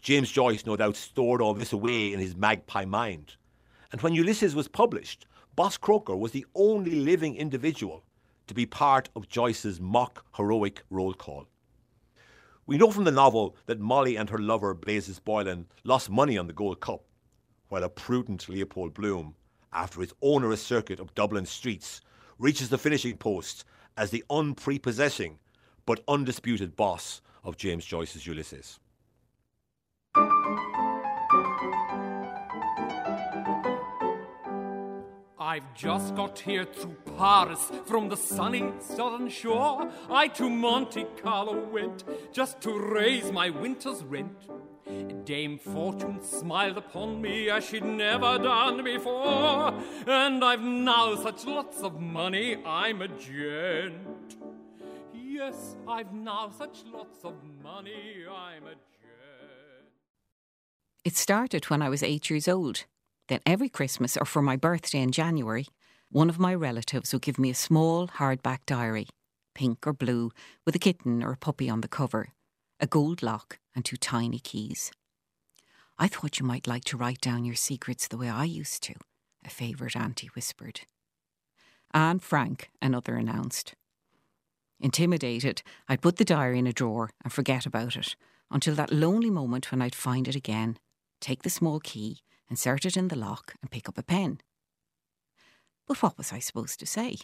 James 0.00 0.30
Joyce 0.30 0.64
no 0.64 0.76
doubt 0.76 0.96
stored 0.96 1.42
all 1.42 1.54
this 1.54 1.72
away 1.72 2.12
in 2.12 2.20
his 2.20 2.36
magpie 2.36 2.84
mind. 2.84 3.34
And 3.92 4.00
when 4.00 4.14
Ulysses 4.14 4.54
was 4.54 4.68
published, 4.68 5.26
Boss 5.56 5.76
Croker 5.76 6.16
was 6.16 6.32
the 6.32 6.46
only 6.54 6.92
living 6.92 7.36
individual 7.36 8.04
to 8.46 8.54
be 8.54 8.64
part 8.64 9.10
of 9.14 9.28
Joyce's 9.28 9.80
mock 9.80 10.24
heroic 10.36 10.82
roll 10.88 11.12
call. 11.12 11.46
We 12.66 12.78
know 12.78 12.90
from 12.90 13.04
the 13.04 13.10
novel 13.10 13.56
that 13.66 13.80
Molly 13.80 14.16
and 14.16 14.30
her 14.30 14.38
lover 14.38 14.74
Blazes 14.74 15.18
Boylan 15.18 15.66
lost 15.84 16.08
money 16.08 16.38
on 16.38 16.46
the 16.46 16.52
Gold 16.52 16.80
Cup, 16.80 17.02
while 17.68 17.84
a 17.84 17.88
prudent 17.88 18.48
Leopold 18.48 18.94
Bloom 18.94 19.34
after 19.72 20.00
his 20.00 20.12
onerous 20.20 20.62
circuit 20.62 21.00
of 21.00 21.14
Dublin 21.14 21.46
streets, 21.46 22.00
reaches 22.38 22.68
the 22.68 22.78
finishing 22.78 23.16
post 23.16 23.64
as 23.96 24.10
the 24.10 24.24
unprepossessing 24.30 25.38
but 25.86 26.02
undisputed 26.08 26.76
boss 26.76 27.20
of 27.44 27.56
James 27.56 27.84
Joyce's 27.84 28.26
Ulysses. 28.26 28.78
I've 35.50 35.74
just 35.74 36.14
got 36.14 36.38
here 36.38 36.64
through 36.64 36.96
Paris 37.16 37.72
from 37.84 38.08
the 38.08 38.16
sunny 38.16 38.72
southern 38.78 39.28
shore. 39.28 39.90
I 40.08 40.28
to 40.28 40.48
Monte 40.48 41.04
Carlo 41.20 41.64
went 41.64 42.04
just 42.32 42.60
to 42.60 42.78
raise 42.78 43.32
my 43.32 43.50
winter's 43.50 44.04
rent. 44.04 44.48
Dame 45.24 45.58
Fortune 45.58 46.20
smiled 46.22 46.76
upon 46.76 47.22
me 47.22 47.50
as 47.50 47.64
she'd 47.64 47.84
never 47.84 48.38
done 48.38 48.82
before, 48.82 49.74
and 50.06 50.44
I've 50.44 50.62
now 50.62 51.14
such 51.14 51.44
lots 51.44 51.82
of 51.82 52.00
money, 52.00 52.56
I'm 52.64 53.02
a 53.02 53.08
gent. 53.08 54.36
Yes, 55.14 55.76
I've 55.86 56.12
now 56.12 56.50
such 56.50 56.84
lots 56.92 57.24
of 57.24 57.34
money, 57.62 58.24
I'm 58.30 58.64
a 58.64 58.70
gent. 58.70 58.80
It 61.04 61.16
started 61.16 61.70
when 61.70 61.80
I 61.80 61.88
was 61.88 62.02
eight 62.02 62.28
years 62.28 62.48
old. 62.48 62.84
Then 63.28 63.40
every 63.46 63.68
Christmas 63.68 64.16
or 64.16 64.24
for 64.24 64.42
my 64.42 64.56
birthday 64.56 64.98
in 65.00 65.12
January, 65.12 65.66
one 66.10 66.28
of 66.28 66.40
my 66.40 66.52
relatives 66.52 67.12
would 67.12 67.22
give 67.22 67.38
me 67.38 67.50
a 67.50 67.54
small 67.54 68.08
hardback 68.08 68.66
diary, 68.66 69.06
pink 69.54 69.86
or 69.86 69.92
blue, 69.92 70.32
with 70.66 70.74
a 70.74 70.80
kitten 70.80 71.22
or 71.22 71.32
a 71.32 71.36
puppy 71.36 71.70
on 71.70 71.80
the 71.80 71.88
cover, 71.88 72.30
a 72.80 72.86
gold 72.86 73.22
lock, 73.22 73.58
and 73.74 73.84
two 73.84 73.96
tiny 73.96 74.38
keys. 74.38 74.90
I 75.98 76.08
thought 76.08 76.40
you 76.40 76.46
might 76.46 76.66
like 76.66 76.84
to 76.84 76.96
write 76.96 77.20
down 77.20 77.44
your 77.44 77.54
secrets 77.54 78.08
the 78.08 78.16
way 78.16 78.28
I 78.28 78.44
used 78.44 78.82
to, 78.84 78.94
a 79.44 79.50
favourite 79.50 79.94
auntie 79.94 80.30
whispered. 80.34 80.80
Anne 81.92 82.20
Frank, 82.20 82.70
another 82.80 83.16
announced. 83.16 83.74
Intimidated, 84.80 85.62
I'd 85.88 86.00
put 86.00 86.16
the 86.16 86.24
diary 86.24 86.58
in 86.58 86.66
a 86.66 86.72
drawer 86.72 87.10
and 87.22 87.32
forget 87.32 87.66
about 87.66 87.96
it 87.96 88.16
until 88.50 88.74
that 88.76 88.92
lonely 88.92 89.30
moment 89.30 89.70
when 89.70 89.82
I'd 89.82 89.94
find 89.94 90.26
it 90.26 90.34
again, 90.34 90.78
take 91.20 91.42
the 91.42 91.50
small 91.50 91.80
key, 91.80 92.20
insert 92.48 92.86
it 92.86 92.96
in 92.96 93.08
the 93.08 93.18
lock, 93.18 93.54
and 93.60 93.70
pick 93.70 93.88
up 93.88 93.98
a 93.98 94.02
pen. 94.02 94.40
But 95.86 96.02
what 96.02 96.16
was 96.16 96.32
I 96.32 96.38
supposed 96.38 96.80
to 96.80 96.86
say? 96.86 97.16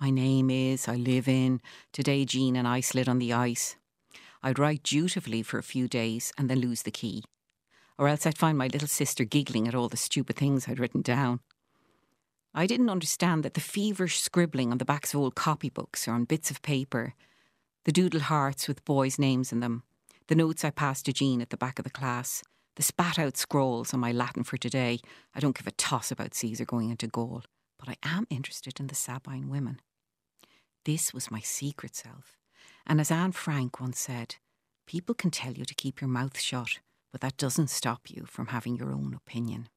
My 0.00 0.10
name 0.10 0.48
is, 0.50 0.86
I 0.86 0.94
live 0.94 1.26
in, 1.26 1.60
today 1.92 2.24
Jean 2.24 2.54
and 2.54 2.68
I 2.68 2.80
slid 2.80 3.08
on 3.08 3.18
the 3.18 3.32
ice. 3.32 3.76
I'd 4.42 4.58
write 4.58 4.82
dutifully 4.82 5.42
for 5.42 5.58
a 5.58 5.62
few 5.62 5.88
days 5.88 6.32
and 6.38 6.48
then 6.48 6.60
lose 6.60 6.82
the 6.82 6.90
key 6.90 7.24
or 7.98 8.08
else 8.08 8.26
I'd 8.26 8.38
find 8.38 8.58
my 8.58 8.66
little 8.66 8.88
sister 8.88 9.24
giggling 9.24 9.66
at 9.66 9.74
all 9.74 9.88
the 9.88 9.96
stupid 9.96 10.36
things 10.36 10.68
I'd 10.68 10.78
written 10.78 11.02
down. 11.02 11.40
I 12.54 12.66
didn't 12.66 12.90
understand 12.90 13.42
that 13.42 13.54
the 13.54 13.60
feverish 13.60 14.20
scribbling 14.20 14.70
on 14.72 14.78
the 14.78 14.84
backs 14.84 15.12
of 15.12 15.20
old 15.20 15.34
copybooks 15.34 16.08
or 16.08 16.12
on 16.12 16.24
bits 16.24 16.50
of 16.50 16.62
paper, 16.62 17.14
the 17.84 17.92
doodle 17.92 18.20
hearts 18.20 18.66
with 18.66 18.84
boys' 18.84 19.18
names 19.18 19.52
in 19.52 19.60
them, 19.60 19.82
the 20.28 20.34
notes 20.34 20.64
I 20.64 20.70
passed 20.70 21.06
to 21.06 21.12
Jean 21.12 21.40
at 21.40 21.50
the 21.50 21.56
back 21.56 21.78
of 21.78 21.84
the 21.84 21.90
class, 21.90 22.42
the 22.76 22.82
spat 22.82 23.18
out 23.18 23.36
scrawls 23.36 23.94
on 23.94 24.00
my 24.00 24.12
Latin 24.12 24.42
for 24.42 24.56
today. 24.56 25.00
I 25.34 25.40
don't 25.40 25.56
give 25.56 25.66
a 25.66 25.72
toss 25.72 26.10
about 26.10 26.34
Caesar 26.34 26.64
going 26.64 26.90
into 26.90 27.06
Gaul, 27.06 27.42
but 27.78 27.88
I 27.88 27.96
am 28.02 28.26
interested 28.28 28.80
in 28.80 28.88
the 28.88 28.94
Sabine 28.94 29.48
women. 29.48 29.80
This 30.84 31.14
was 31.14 31.30
my 31.30 31.40
secret 31.40 31.94
self. 31.94 32.36
And 32.86 33.00
as 33.00 33.10
Anne 33.10 33.32
Frank 33.32 33.80
once 33.80 33.98
said, 33.98 34.36
people 34.86 35.14
can 35.14 35.30
tell 35.30 35.52
you 35.52 35.64
to 35.64 35.74
keep 35.74 36.00
your 36.00 36.08
mouth 36.08 36.38
shut, 36.38 36.78
but 37.12 37.20
that 37.20 37.36
doesn't 37.36 37.70
stop 37.70 38.02
you 38.08 38.24
from 38.26 38.48
having 38.48 38.76
your 38.76 38.92
own 38.92 39.14
opinion. 39.14 39.68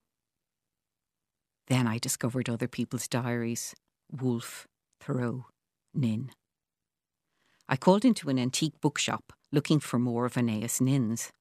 Then 1.68 1.88
I 1.88 1.98
discovered 1.98 2.50
other 2.50 2.68
people's 2.68 3.08
diaries 3.08 3.76
Woolf, 4.12 4.68
Thoreau, 5.00 5.46
Nin. 5.94 6.32
I 7.68 7.78
called 7.78 8.04
into 8.04 8.30
an 8.30 8.40
antique 8.40 8.82
bookshop 8.82 9.34
looking 9.52 9.80
for 9.80 10.00
more 10.00 10.26
of 10.26 10.34
Anaïs 10.34 10.82
Nin's. 10.82 11.32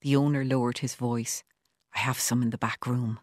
The 0.00 0.16
owner 0.16 0.44
lowered 0.44 0.78
his 0.78 0.94
voice. 0.94 1.44
I 1.94 1.98
have 2.00 2.18
some 2.18 2.42
in 2.42 2.50
the 2.50 2.58
back 2.58 2.86
room. 2.86 3.20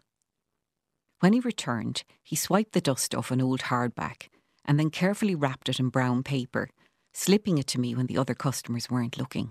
When 1.20 1.32
he 1.32 1.40
returned, 1.40 2.04
he 2.22 2.36
swiped 2.36 2.72
the 2.72 2.80
dust 2.80 3.14
off 3.14 3.30
an 3.30 3.40
old 3.40 3.62
hardback 3.62 4.28
and 4.64 4.78
then 4.78 4.90
carefully 4.90 5.34
wrapped 5.34 5.68
it 5.68 5.80
in 5.80 5.88
brown 5.88 6.22
paper, 6.22 6.68
slipping 7.16 7.56
it 7.56 7.66
to 7.66 7.80
me 7.80 7.94
when 7.94 8.06
the 8.06 8.18
other 8.18 8.34
customers 8.34 8.90
weren't 8.90 9.16
looking. 9.16 9.50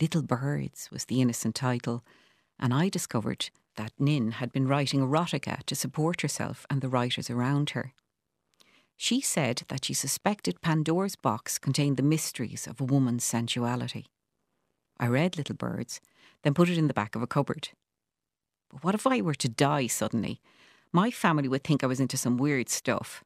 Little 0.00 0.20
Birds 0.20 0.90
was 0.90 1.04
the 1.04 1.20
innocent 1.20 1.54
title, 1.54 2.04
and 2.58 2.74
I 2.74 2.88
discovered 2.88 3.50
that 3.76 3.92
Nin 4.00 4.32
had 4.32 4.50
been 4.50 4.66
writing 4.66 5.00
erotica 5.00 5.62
to 5.66 5.76
support 5.76 6.22
herself 6.22 6.66
and 6.68 6.80
the 6.80 6.88
writers 6.88 7.30
around 7.30 7.70
her. 7.70 7.92
She 8.96 9.20
said 9.20 9.62
that 9.68 9.84
she 9.84 9.94
suspected 9.94 10.60
Pandora's 10.60 11.14
box 11.14 11.56
contained 11.56 11.98
the 11.98 12.02
mysteries 12.02 12.66
of 12.66 12.80
a 12.80 12.84
woman's 12.84 13.22
sensuality. 13.22 14.06
I 14.98 15.06
read 15.06 15.36
Little 15.36 15.54
Birds, 15.54 16.00
then 16.42 16.52
put 16.52 16.68
it 16.68 16.78
in 16.78 16.88
the 16.88 16.94
back 16.94 17.14
of 17.14 17.22
a 17.22 17.28
cupboard. 17.28 17.68
But 18.70 18.82
what 18.82 18.96
if 18.96 19.06
I 19.06 19.20
were 19.20 19.36
to 19.36 19.48
die 19.48 19.86
suddenly? 19.86 20.40
My 20.92 21.12
family 21.12 21.46
would 21.46 21.62
think 21.62 21.84
I 21.84 21.86
was 21.86 22.00
into 22.00 22.16
some 22.16 22.38
weird 22.38 22.68
stuff. 22.68 23.22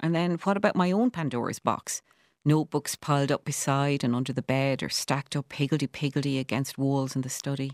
And 0.00 0.16
then 0.16 0.32
what 0.42 0.56
about 0.56 0.74
my 0.74 0.90
own 0.90 1.12
Pandora's 1.12 1.60
box? 1.60 2.02
Notebooks 2.44 2.96
piled 2.96 3.32
up 3.32 3.44
beside 3.44 4.04
and 4.04 4.14
under 4.14 4.32
the 4.32 4.42
bed 4.42 4.82
or 4.82 4.88
stacked 4.88 5.36
up 5.36 5.52
higgledy 5.52 5.86
piggledy 5.86 6.38
against 6.38 6.78
walls 6.78 7.16
in 7.16 7.22
the 7.22 7.28
study. 7.28 7.72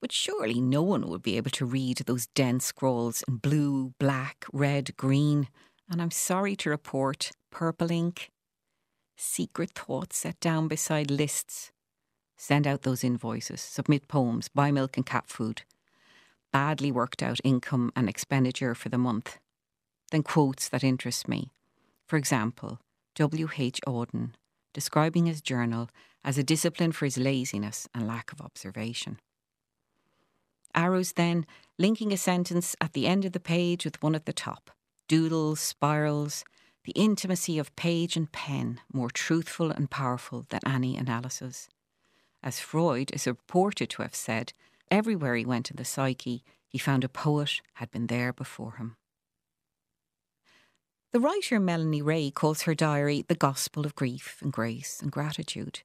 But 0.00 0.12
surely 0.12 0.60
no 0.60 0.82
one 0.82 1.08
would 1.08 1.22
be 1.22 1.36
able 1.36 1.50
to 1.50 1.66
read 1.66 1.98
those 1.98 2.26
dense 2.28 2.64
scrawls 2.64 3.22
in 3.28 3.36
blue, 3.36 3.94
black, 3.98 4.46
red, 4.52 4.96
green, 4.96 5.48
and 5.90 6.00
I'm 6.00 6.10
sorry 6.10 6.56
to 6.56 6.70
report, 6.70 7.32
purple 7.50 7.90
ink. 7.90 8.30
Secret 9.16 9.72
thoughts 9.74 10.16
set 10.16 10.40
down 10.40 10.68
beside 10.68 11.10
lists. 11.10 11.72
Send 12.38 12.66
out 12.66 12.82
those 12.82 13.04
invoices, 13.04 13.60
submit 13.60 14.08
poems, 14.08 14.48
buy 14.48 14.70
milk 14.70 14.96
and 14.96 15.04
cat 15.04 15.28
food. 15.28 15.62
Badly 16.52 16.90
worked 16.90 17.22
out 17.22 17.38
income 17.44 17.92
and 17.94 18.08
expenditure 18.08 18.74
for 18.74 18.88
the 18.88 18.96
month. 18.96 19.38
Then 20.10 20.22
quotes 20.22 20.68
that 20.70 20.82
interest 20.82 21.28
me. 21.28 21.52
For 22.06 22.16
example, 22.16 22.80
W. 23.16 23.48
H. 23.56 23.80
Auden, 23.86 24.32
describing 24.72 25.26
his 25.26 25.40
journal 25.40 25.88
as 26.24 26.38
a 26.38 26.42
discipline 26.42 26.92
for 26.92 27.04
his 27.04 27.18
laziness 27.18 27.88
and 27.94 28.06
lack 28.06 28.32
of 28.32 28.40
observation. 28.40 29.18
Arrows 30.74 31.12
then, 31.14 31.46
linking 31.78 32.12
a 32.12 32.16
sentence 32.16 32.76
at 32.80 32.92
the 32.92 33.06
end 33.06 33.24
of 33.24 33.32
the 33.32 33.40
page 33.40 33.84
with 33.84 34.02
one 34.02 34.14
at 34.14 34.26
the 34.26 34.32
top. 34.32 34.70
doodles, 35.08 35.58
spirals, 35.58 36.44
the 36.84 36.92
intimacy 36.92 37.58
of 37.58 37.74
page 37.74 38.16
and 38.16 38.30
pen 38.30 38.80
more 38.92 39.10
truthful 39.10 39.72
and 39.72 39.90
powerful 39.90 40.46
than 40.50 40.60
any 40.64 40.96
analysis. 40.96 41.68
As 42.44 42.60
Freud 42.60 43.10
is 43.12 43.26
reported 43.26 43.90
to 43.90 44.02
have 44.02 44.14
said, 44.14 44.52
everywhere 44.88 45.34
he 45.34 45.44
went 45.44 45.70
in 45.70 45.76
the 45.76 45.84
psyche, 45.84 46.44
he 46.68 46.78
found 46.78 47.02
a 47.02 47.08
poet 47.08 47.60
had 47.74 47.90
been 47.90 48.06
there 48.06 48.32
before 48.32 48.76
him. 48.76 48.96
The 51.12 51.18
writer 51.18 51.58
Melanie 51.58 52.02
Ray 52.02 52.30
calls 52.30 52.62
her 52.62 52.74
diary 52.74 53.24
the 53.26 53.34
gospel 53.34 53.84
of 53.84 53.96
grief 53.96 54.38
and 54.40 54.52
grace 54.52 55.00
and 55.02 55.10
gratitude. 55.10 55.80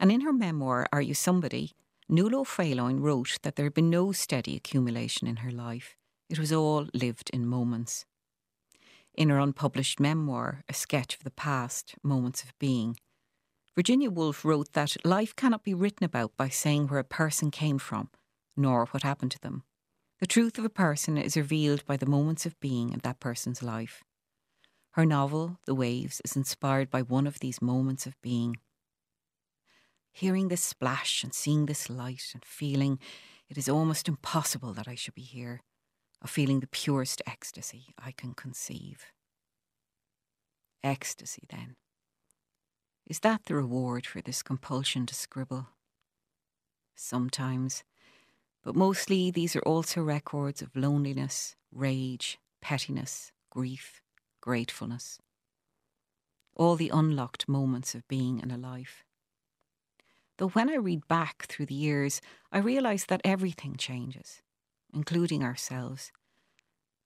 And 0.00 0.10
in 0.10 0.22
her 0.22 0.32
memoir, 0.32 0.86
Are 0.90 1.02
You 1.02 1.12
Somebody? 1.12 1.72
Nuala 2.08 2.46
Fhéileáin 2.46 2.98
wrote 2.98 3.36
that 3.42 3.56
there 3.56 3.66
had 3.66 3.74
been 3.74 3.90
no 3.90 4.12
steady 4.12 4.56
accumulation 4.56 5.28
in 5.28 5.36
her 5.36 5.50
life. 5.50 5.98
It 6.30 6.38
was 6.38 6.54
all 6.54 6.86
lived 6.94 7.28
in 7.34 7.46
moments. 7.46 8.06
In 9.12 9.28
her 9.28 9.38
unpublished 9.38 10.00
memoir, 10.00 10.64
A 10.70 10.72
Sketch 10.72 11.16
of 11.16 11.24
the 11.24 11.30
Past, 11.30 11.94
Moments 12.02 12.42
of 12.42 12.58
Being, 12.58 12.96
Virginia 13.74 14.10
Woolf 14.10 14.42
wrote 14.42 14.72
that 14.72 14.96
life 15.04 15.36
cannot 15.36 15.64
be 15.64 15.74
written 15.74 16.04
about 16.04 16.34
by 16.38 16.48
saying 16.48 16.86
where 16.86 17.00
a 17.00 17.04
person 17.04 17.50
came 17.50 17.76
from, 17.78 18.08
nor 18.56 18.86
what 18.86 19.02
happened 19.02 19.32
to 19.32 19.40
them. 19.40 19.64
The 20.20 20.26
truth 20.26 20.56
of 20.56 20.64
a 20.64 20.70
person 20.70 21.18
is 21.18 21.36
revealed 21.36 21.84
by 21.84 21.98
the 21.98 22.06
moments 22.06 22.46
of 22.46 22.58
being 22.58 22.90
in 22.90 23.00
that 23.00 23.20
person's 23.20 23.62
life. 23.62 24.02
Her 24.92 25.06
novel, 25.06 25.58
The 25.64 25.74
Waves, 25.74 26.20
is 26.22 26.36
inspired 26.36 26.90
by 26.90 27.00
one 27.00 27.26
of 27.26 27.40
these 27.40 27.62
moments 27.62 28.06
of 28.06 28.20
being. 28.20 28.58
Hearing 30.12 30.48
this 30.48 30.62
splash 30.62 31.24
and 31.24 31.32
seeing 31.32 31.64
this 31.64 31.88
light 31.88 32.30
and 32.34 32.44
feeling 32.44 32.98
it 33.48 33.56
is 33.56 33.70
almost 33.70 34.06
impossible 34.06 34.74
that 34.74 34.86
I 34.86 34.94
should 34.94 35.14
be 35.14 35.22
here, 35.22 35.62
of 36.20 36.28
feeling 36.28 36.60
the 36.60 36.66
purest 36.66 37.22
ecstasy 37.26 37.94
I 37.98 38.12
can 38.12 38.34
conceive. 38.34 39.06
Ecstasy, 40.84 41.44
then. 41.48 41.76
Is 43.06 43.20
that 43.20 43.46
the 43.46 43.54
reward 43.54 44.06
for 44.06 44.20
this 44.20 44.42
compulsion 44.42 45.06
to 45.06 45.14
scribble? 45.14 45.68
Sometimes, 46.94 47.82
but 48.62 48.76
mostly 48.76 49.30
these 49.30 49.56
are 49.56 49.62
also 49.62 50.02
records 50.02 50.60
of 50.60 50.76
loneliness, 50.76 51.56
rage, 51.72 52.38
pettiness, 52.60 53.32
grief, 53.48 54.01
gratefulness. 54.42 55.18
All 56.54 56.76
the 56.76 56.90
unlocked 56.90 57.48
moments 57.48 57.94
of 57.94 58.06
being 58.08 58.40
in 58.40 58.50
a 58.50 58.58
life. 58.58 59.04
Though 60.36 60.48
when 60.48 60.68
I 60.68 60.74
read 60.74 61.08
back 61.08 61.46
through 61.46 61.66
the 61.66 61.74
years, 61.74 62.20
I 62.50 62.58
realise 62.58 63.06
that 63.06 63.22
everything 63.24 63.76
changes, 63.76 64.42
including 64.92 65.42
ourselves, 65.42 66.12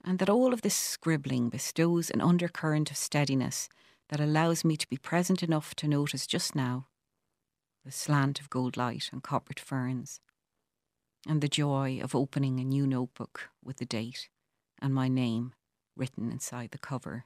and 0.05 0.19
that 0.19 0.31
all 0.31 0.53
of 0.53 0.63
this 0.63 0.75
scribbling 0.75 1.49
bestows 1.51 2.11
an 2.11 2.21
undercurrent 2.21 2.91
of 2.91 2.97
steadiness 2.97 3.69
that 4.09 4.21
allows 4.21 4.65
me 4.65 4.77
to 4.77 4.89
be 4.89 4.97
present 4.97 5.43
enough 5.43 5.75
to 5.77 5.87
notice 5.87 6.27
just 6.27 6.57
now 6.57 6.87
the 7.85 7.93
slant 7.93 8.41
of 8.41 8.51
gold 8.51 8.77
light 8.77 9.11
on 9.13 9.21
coppered 9.21 9.61
ferns, 9.61 10.19
and 11.29 11.41
the 11.41 11.49
joy 11.49 12.01
of 12.03 12.17
opening 12.17 12.59
a 12.59 12.65
new 12.65 12.87
notebook 12.87 13.51
with 13.63 13.77
the 13.77 13.87
date 13.87 14.29
and 14.81 14.93
my 14.93 15.07
name 15.07 15.53
written 15.97 16.31
inside 16.31 16.71
the 16.71 16.79
cover. 16.79 17.25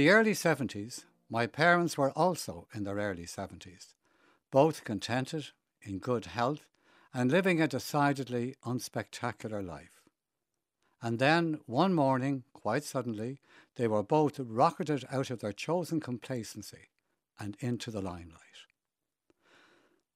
The 0.00 0.08
early 0.08 0.32
70s, 0.32 1.04
my 1.28 1.46
parents 1.46 1.98
were 1.98 2.10
also 2.12 2.66
in 2.72 2.84
their 2.84 2.94
early 2.94 3.26
70s, 3.26 3.92
both 4.50 4.82
contented, 4.82 5.48
in 5.82 5.98
good 5.98 6.24
health, 6.24 6.64
and 7.12 7.30
living 7.30 7.60
a 7.60 7.68
decidedly 7.68 8.54
unspectacular 8.64 9.62
life. 9.62 10.00
And 11.02 11.18
then, 11.18 11.60
one 11.66 11.92
morning, 11.92 12.44
quite 12.54 12.82
suddenly, 12.82 13.42
they 13.76 13.86
were 13.86 14.02
both 14.02 14.40
rocketed 14.40 15.04
out 15.12 15.28
of 15.28 15.40
their 15.40 15.52
chosen 15.52 16.00
complacency 16.00 16.88
and 17.38 17.58
into 17.60 17.90
the 17.90 18.00
limelight. 18.00 18.64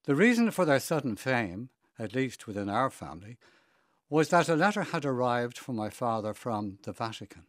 The 0.05 0.15
reason 0.15 0.49
for 0.49 0.65
their 0.65 0.79
sudden 0.79 1.15
fame, 1.15 1.69
at 1.99 2.15
least 2.15 2.47
within 2.47 2.69
our 2.69 2.89
family, 2.89 3.37
was 4.09 4.29
that 4.29 4.49
a 4.49 4.55
letter 4.55 4.81
had 4.81 5.05
arrived 5.05 5.59
from 5.59 5.75
my 5.75 5.91
father 5.91 6.33
from 6.33 6.79
the 6.81 6.91
Vatican. 6.91 7.43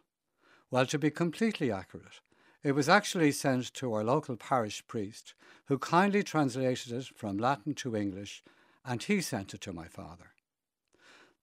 Well, 0.71 0.85
to 0.85 0.99
be 0.99 1.11
completely 1.11 1.73
accurate, 1.73 2.21
it 2.67 2.75
was 2.75 2.89
actually 2.89 3.31
sent 3.31 3.73
to 3.73 3.95
our 3.95 4.03
local 4.03 4.35
parish 4.35 4.85
priest, 4.89 5.35
who 5.67 5.79
kindly 5.79 6.25
translated 6.25 6.93
it 6.93 7.07
from 7.15 7.39
Latin 7.39 7.75
to 7.75 7.95
English, 7.95 8.43
and 8.85 9.05
he 9.05 9.21
sent 9.21 9.55
it 9.55 9.61
to 9.61 9.73
my 9.73 9.87
father. 9.87 10.33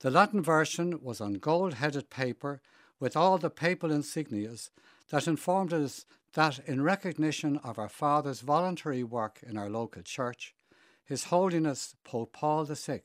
The 0.02 0.12
Latin 0.12 0.44
version 0.44 1.02
was 1.02 1.22
on 1.22 1.36
gold 1.36 1.76
headed 1.76 2.10
paper 2.10 2.60
with 3.00 3.16
all 3.16 3.38
the 3.38 3.50
papal 3.50 3.90
insignias 3.90 4.70
that 5.12 5.26
informed 5.26 5.72
us 5.72 6.06
that, 6.34 6.60
in 6.68 6.82
recognition 6.82 7.56
of 7.64 7.80
our 7.80 7.88
father's 7.88 8.42
voluntary 8.42 9.06
work 9.06 9.40
in 9.48 9.58
our 9.58 9.70
local 9.70 10.02
church, 10.02 10.54
His 11.06 11.26
Holiness 11.26 11.96
Pope 12.04 12.34
Paul 12.34 12.66
VI 12.66 13.04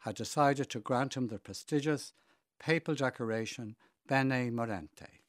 had 0.00 0.16
decided 0.16 0.68
to 0.70 0.80
grant 0.80 1.16
him 1.16 1.28
the 1.28 1.38
prestigious 1.38 2.12
papal 2.58 2.96
decoration 2.96 3.76
Bene 4.08 4.50
Merenti. 4.50 5.21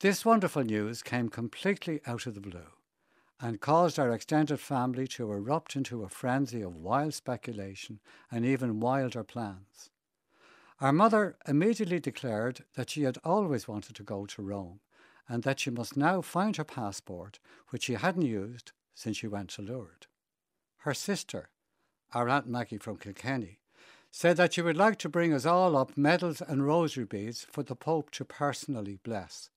This 0.00 0.26
wonderful 0.26 0.62
news 0.62 1.02
came 1.02 1.30
completely 1.30 2.02
out 2.06 2.26
of 2.26 2.34
the 2.34 2.40
blue 2.42 2.68
and 3.40 3.62
caused 3.62 3.98
our 3.98 4.12
extended 4.12 4.60
family 4.60 5.06
to 5.08 5.32
erupt 5.32 5.74
into 5.74 6.02
a 6.02 6.10
frenzy 6.10 6.60
of 6.60 6.76
wild 6.76 7.14
speculation 7.14 8.00
and 8.30 8.44
even 8.44 8.78
wilder 8.78 9.24
plans. 9.24 9.88
Our 10.82 10.92
mother 10.92 11.38
immediately 11.48 11.98
declared 11.98 12.62
that 12.74 12.90
she 12.90 13.04
had 13.04 13.16
always 13.24 13.66
wanted 13.66 13.96
to 13.96 14.02
go 14.02 14.26
to 14.26 14.42
Rome 14.42 14.80
and 15.30 15.44
that 15.44 15.60
she 15.60 15.70
must 15.70 15.96
now 15.96 16.20
find 16.20 16.58
her 16.58 16.64
passport, 16.64 17.38
which 17.70 17.84
she 17.84 17.94
hadn't 17.94 18.26
used 18.26 18.72
since 18.94 19.16
she 19.16 19.26
went 19.26 19.48
to 19.50 19.62
Lourdes. 19.62 20.08
Her 20.80 20.92
sister, 20.92 21.48
our 22.12 22.28
Aunt 22.28 22.46
Maggie 22.46 22.76
from 22.76 22.98
Kilkenny, 22.98 23.60
said 24.10 24.36
that 24.36 24.52
she 24.52 24.60
would 24.60 24.76
like 24.76 24.98
to 24.98 25.08
bring 25.08 25.32
us 25.32 25.46
all 25.46 25.74
up 25.74 25.96
medals 25.96 26.42
and 26.42 26.66
rosary 26.66 27.06
beads 27.06 27.46
for 27.50 27.62
the 27.62 27.74
Pope 27.74 28.10
to 28.10 28.26
personally 28.26 28.98
bless 29.02 29.48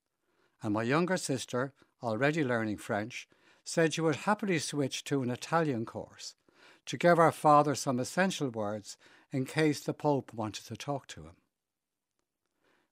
and 0.62 0.74
my 0.74 0.84
younger 0.84 1.17
sister, 1.17 1.74
already 2.02 2.43
learning 2.43 2.78
French, 2.78 3.28
said 3.63 3.93
she 3.93 4.02
would 4.02 4.17
happily 4.17 4.60
switch 4.60 5.04
to 5.04 5.22
an 5.22 5.30
Italian 5.30 5.86
course 5.86 6.36
to 6.86 6.98
give 6.98 7.19
our 7.19 7.32
father 7.32 7.76
some 7.76 8.00
essential 8.00 8.50
words 8.50 8.98
in 9.32 9.45
case 9.45 9.80
the 9.80 9.93
Pope 9.93 10.34
wanted 10.34 10.65
to 10.65 10.76
talk 10.76 11.08
to 11.08 11.22
him. 11.22 11.36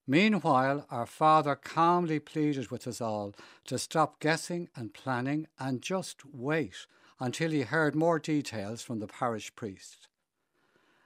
Meanwhile, 0.05 0.85
our 0.89 1.05
father 1.05 1.55
calmly 1.55 2.19
pleaded 2.19 2.71
with 2.71 2.87
us 2.87 3.01
all 3.01 3.33
to 3.65 3.77
stop 3.77 4.19
guessing 4.19 4.69
and 4.75 4.93
planning 4.93 5.47
and 5.59 5.81
just 5.81 6.23
wait 6.25 6.85
until 7.19 7.51
he 7.51 7.61
heard 7.63 7.95
more 7.95 8.19
details 8.19 8.81
from 8.81 8.99
the 8.99 9.07
parish 9.07 9.53
priest. 9.55 10.07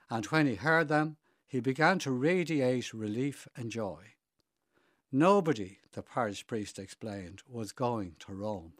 And 0.08 0.26
when 0.26 0.46
he 0.46 0.54
heard 0.54 0.88
them, 0.88 1.16
he 1.46 1.58
began 1.58 1.98
to 2.00 2.10
radiate 2.10 2.94
relief 2.94 3.48
and 3.56 3.70
joy. 3.70 4.12
Nobody, 5.14 5.76
the 5.92 6.02
parish 6.02 6.46
priest 6.46 6.78
explained, 6.78 7.42
was 7.46 7.72
going 7.72 8.16
to 8.20 8.32
Rome. 8.32 8.72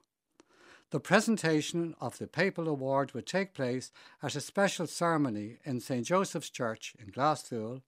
The 0.88 0.98
presentation 0.98 1.94
of 2.00 2.16
the 2.16 2.26
papal 2.26 2.68
award 2.68 3.12
would 3.12 3.26
take 3.26 3.52
place 3.52 3.92
at 4.22 4.34
a 4.34 4.40
special 4.40 4.86
ceremony 4.86 5.58
in 5.64 5.80
St. 5.80 6.06
Joseph's 6.06 6.48
Church 6.48 6.94
in 6.98 7.12
Glasthule, 7.12 7.82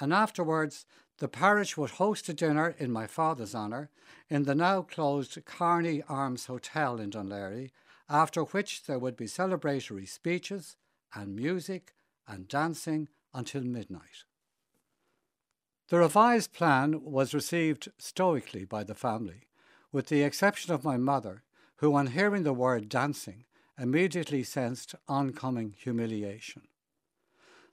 and 0.00 0.12
afterwards 0.12 0.84
the 1.18 1.28
parish 1.28 1.76
would 1.76 1.90
host 1.90 2.28
a 2.28 2.34
dinner 2.34 2.74
in 2.76 2.90
my 2.90 3.06
father's 3.06 3.54
honour 3.54 3.90
in 4.28 4.42
the 4.42 4.54
now 4.56 4.82
closed 4.82 5.38
Carney 5.44 6.02
Arms 6.08 6.46
Hotel 6.46 6.98
in 6.98 7.10
Laoghaire, 7.10 7.70
after 8.08 8.42
which 8.42 8.84
there 8.84 8.98
would 8.98 9.16
be 9.16 9.26
celebratory 9.26 10.08
speeches 10.08 10.76
and 11.14 11.36
music 11.36 11.94
and 12.26 12.48
dancing 12.48 13.08
until 13.32 13.62
midnight. 13.62 14.24
The 15.88 15.98
revised 15.98 16.52
plan 16.52 17.04
was 17.04 17.32
received 17.32 17.92
stoically 17.96 18.64
by 18.64 18.82
the 18.82 18.94
family, 18.94 19.46
with 19.92 20.06
the 20.08 20.22
exception 20.22 20.74
of 20.74 20.84
my 20.84 20.96
mother, 20.96 21.44
who, 21.76 21.94
on 21.94 22.08
hearing 22.08 22.42
the 22.42 22.52
word 22.52 22.88
dancing, 22.88 23.44
immediately 23.78 24.42
sensed 24.42 24.96
oncoming 25.06 25.74
humiliation. 25.78 26.62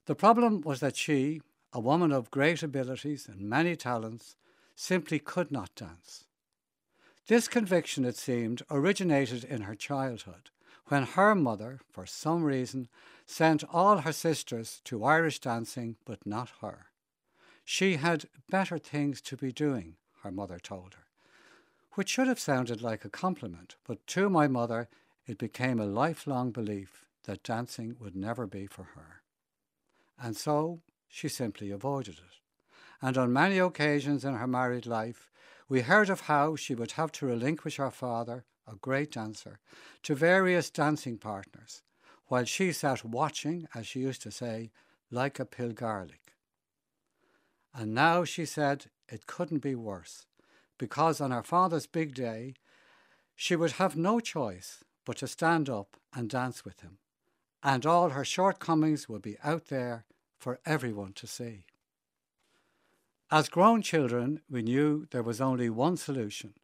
The 0.06 0.14
problem 0.14 0.60
was 0.60 0.80
that 0.80 0.96
she, 0.96 1.40
a 1.72 1.80
woman 1.80 2.12
of 2.12 2.30
great 2.30 2.62
abilities 2.62 3.26
and 3.26 3.40
many 3.40 3.74
talents, 3.74 4.36
simply 4.76 5.18
could 5.18 5.50
not 5.50 5.74
dance. 5.74 6.24
This 7.26 7.48
conviction, 7.48 8.04
it 8.04 8.16
seemed, 8.16 8.62
originated 8.70 9.42
in 9.44 9.62
her 9.62 9.74
childhood, 9.74 10.50
when 10.86 11.04
her 11.04 11.34
mother, 11.34 11.80
for 11.90 12.06
some 12.06 12.44
reason, 12.44 12.88
sent 13.26 13.64
all 13.72 13.98
her 13.98 14.12
sisters 14.12 14.82
to 14.84 15.04
Irish 15.04 15.40
dancing, 15.40 15.96
but 16.04 16.26
not 16.26 16.50
her. 16.60 16.86
She 17.64 17.96
had 17.96 18.26
better 18.50 18.78
things 18.78 19.20
to 19.22 19.36
be 19.36 19.50
doing, 19.50 19.96
her 20.22 20.30
mother 20.30 20.58
told 20.58 20.94
her, 20.94 21.06
which 21.92 22.10
should 22.10 22.28
have 22.28 22.38
sounded 22.38 22.82
like 22.82 23.04
a 23.04 23.10
compliment, 23.10 23.76
but 23.84 24.06
to 24.08 24.28
my 24.28 24.46
mother 24.46 24.88
it 25.26 25.38
became 25.38 25.80
a 25.80 25.86
lifelong 25.86 26.50
belief 26.50 27.06
that 27.24 27.42
dancing 27.42 27.96
would 27.98 28.14
never 28.14 28.46
be 28.46 28.66
for 28.66 28.84
her. 28.94 29.22
And 30.18 30.36
so 30.36 30.82
she 31.08 31.28
simply 31.28 31.70
avoided 31.70 32.18
it. 32.18 32.38
And 33.00 33.16
on 33.16 33.32
many 33.32 33.58
occasions 33.58 34.24
in 34.24 34.34
her 34.34 34.46
married 34.46 34.86
life, 34.86 35.30
we 35.68 35.80
heard 35.80 36.10
of 36.10 36.22
how 36.22 36.56
she 36.56 36.74
would 36.74 36.92
have 36.92 37.12
to 37.12 37.26
relinquish 37.26 37.76
her 37.76 37.90
father, 37.90 38.44
a 38.70 38.76
great 38.76 39.12
dancer, 39.12 39.58
to 40.02 40.14
various 40.14 40.70
dancing 40.70 41.16
partners, 41.16 41.82
while 42.26 42.44
she 42.44 42.72
sat 42.72 43.04
watching, 43.04 43.66
as 43.74 43.86
she 43.86 44.00
used 44.00 44.22
to 44.22 44.30
say, 44.30 44.70
like 45.10 45.38
a 45.38 45.46
pill 45.46 45.72
garlic. 45.72 46.23
And 47.74 47.92
now, 47.92 48.24
she 48.24 48.44
said, 48.46 48.86
it 49.08 49.26
couldn't 49.26 49.58
be 49.58 49.74
worse, 49.74 50.26
because 50.78 51.20
on 51.20 51.32
her 51.32 51.42
father's 51.42 51.86
big 51.86 52.14
day, 52.14 52.54
she 53.34 53.56
would 53.56 53.72
have 53.72 53.96
no 53.96 54.20
choice 54.20 54.84
but 55.04 55.16
to 55.18 55.26
stand 55.26 55.68
up 55.68 55.96
and 56.14 56.30
dance 56.30 56.64
with 56.64 56.80
him, 56.80 56.98
and 57.62 57.84
all 57.84 58.10
her 58.10 58.24
shortcomings 58.24 59.08
would 59.08 59.22
be 59.22 59.36
out 59.42 59.66
there 59.66 60.04
for 60.38 60.60
everyone 60.64 61.12
to 61.14 61.26
see. 61.26 61.64
As 63.30 63.48
grown 63.48 63.82
children, 63.82 64.40
we 64.48 64.62
knew 64.62 65.06
there 65.10 65.22
was 65.22 65.40
only 65.40 65.68
one 65.68 65.96
solution. 65.96 66.54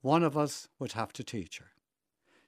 One 0.00 0.22
of 0.22 0.36
us 0.36 0.68
would 0.78 0.92
have 0.92 1.12
to 1.14 1.24
teach 1.24 1.58
her. 1.58 1.72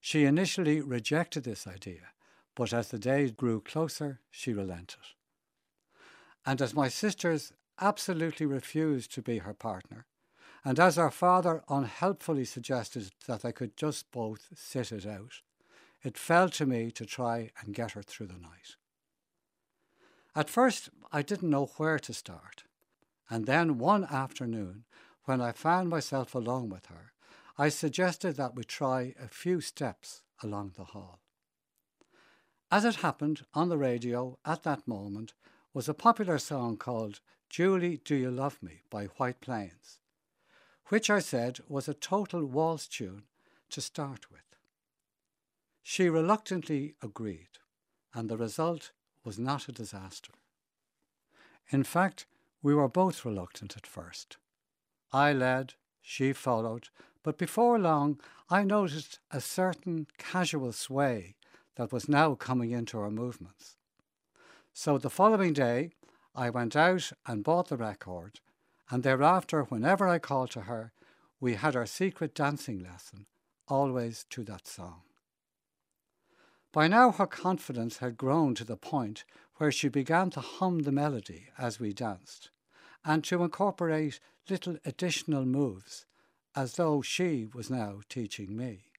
She 0.01 0.25
initially 0.25 0.81
rejected 0.81 1.44
this 1.44 1.66
idea, 1.66 2.12
but 2.55 2.73
as 2.73 2.88
the 2.88 2.99
day 2.99 3.29
grew 3.31 3.61
closer, 3.61 4.21
she 4.31 4.53
relented. 4.53 5.01
And 6.47 6.62
as 6.62 6.73
my 6.73 6.88
sisters 6.88 7.53
absolutely 7.81 8.47
refused 8.47 9.12
to 9.14 9.23
be 9.23 9.38
her 9.38 9.55
partner, 9.55 10.07
and 10.64 10.79
as 10.79 10.99
our 10.99 11.11
father 11.11 11.62
unhelpfully 11.69 12.45
suggested 12.45 13.11
that 13.27 13.45
I 13.45 13.53
could 13.53 13.77
just 13.77 14.11
both 14.11 14.49
sit 14.55 14.93
it 14.93 15.07
out, 15.07 15.41
it 16.03 16.19
fell 16.19 16.49
to 16.51 16.67
me 16.67 16.91
to 16.93 17.07
try 17.07 17.51
and 17.61 17.75
get 17.75 17.93
her 17.93 18.03
through 18.03 18.27
the 18.27 18.38
night. 18.38 18.77
At 20.35 20.51
first, 20.51 20.91
I 21.12 21.23
didn't 21.23 21.51
know 21.51 21.67
where 21.77 21.99
to 21.99 22.12
start. 22.12 22.64
And 23.31 23.47
then 23.47 23.79
one 23.79 24.05
afternoon, 24.05 24.85
when 25.25 25.41
I 25.41 25.53
found 25.53 25.88
myself 25.88 26.35
alone 26.35 26.69
with 26.69 26.87
her, 26.87 27.12
I 27.59 27.69
suggested 27.69 28.37
that 28.37 28.55
we 28.55 28.64
try 28.64 29.14
a 29.21 29.29
few 29.29 29.61
steps 29.61 30.23
along 30.43 30.73
the 30.77 30.85
hall. 30.85 31.19
As 32.71 32.85
it 32.85 32.97
happened, 32.97 33.45
on 33.55 33.69
the 33.69 33.79
radio 33.79 34.38
at 34.45 34.62
that 34.62 34.87
moment 34.87 35.35
was 35.75 35.88
a 35.88 35.95
popular 35.95 36.38
song 36.38 36.77
called 36.77 37.21
Julie, 37.49 38.01
Do 38.05 38.15
You 38.15 38.31
Love 38.31 38.63
Me 38.63 38.83
by 38.91 39.07
White 39.17 39.41
Plains, 39.41 40.01
which 40.89 41.09
I 41.09 41.19
said 41.19 41.61
was 41.67 41.89
a 41.89 41.95
total 41.95 42.45
waltz 42.45 42.87
tune 42.87 43.23
to 43.71 43.81
start 43.81 44.31
with. 44.31 44.43
She 45.83 46.11
reluctantly 46.11 46.95
agreed, 47.03 47.59
and 48.13 48.29
the 48.29 48.37
result 48.37 48.93
was 49.25 49.39
not 49.39 49.69
a 49.69 49.73
disaster. 49.73 50.33
In 51.71 51.85
fact, 51.85 52.27
we 52.63 52.75
were 52.75 52.89
both 52.89 53.25
reluctant 53.25 53.77
at 53.77 53.87
first. 53.87 54.37
I 55.13 55.33
led, 55.33 55.75
she 56.03 56.35
followed, 56.35 56.89
but 57.23 57.39
before 57.39 57.79
long 57.79 58.21
I 58.51 58.63
noticed 58.63 59.21
a 59.31 59.41
certain 59.41 60.07
casual 60.19 60.73
sway 60.73 61.37
that 61.77 61.93
was 61.93 62.09
now 62.09 62.35
coming 62.35 62.73
into 62.73 62.99
our 62.99 63.11
movements. 63.11 63.77
So 64.73 64.99
the 64.99 65.11
following 65.11 65.55
day, 65.55 65.93
I 66.38 66.51
went 66.51 66.77
out 66.77 67.11
and 67.27 67.42
bought 67.42 67.68
the 67.68 67.77
record, 67.77 68.38
and 68.90 69.03
thereafter, 69.03 69.64
whenever 69.64 70.07
I 70.07 70.20
called 70.20 70.53
to 70.53 70.62
her, 70.62 70.92
we 71.40 71.55
had 71.55 71.74
our 71.74 71.85
secret 71.85 72.33
dancing 72.33 72.79
lesson, 72.79 73.27
always 73.66 74.24
to 74.31 74.44
that 74.44 74.68
song. 74.68 75.03
By 76.70 76.87
now, 76.87 77.11
her 77.11 77.27
confidence 77.27 77.96
had 77.96 78.16
grown 78.16 78.55
to 78.55 78.62
the 78.62 78.77
point 78.77 79.24
where 79.57 79.72
she 79.72 79.88
began 79.88 80.31
to 80.31 80.40
hum 80.40 80.85
the 80.85 80.92
melody 80.92 81.48
as 81.59 81.81
we 81.81 81.92
danced, 81.92 82.51
and 83.05 83.24
to 83.24 83.42
incorporate 83.42 84.20
little 84.48 84.77
additional 84.85 85.44
moves, 85.44 86.07
as 86.55 86.77
though 86.77 87.03
she 87.03 87.48
was 87.53 87.68
now 87.68 88.03
teaching 88.09 88.57
me. 88.57 88.92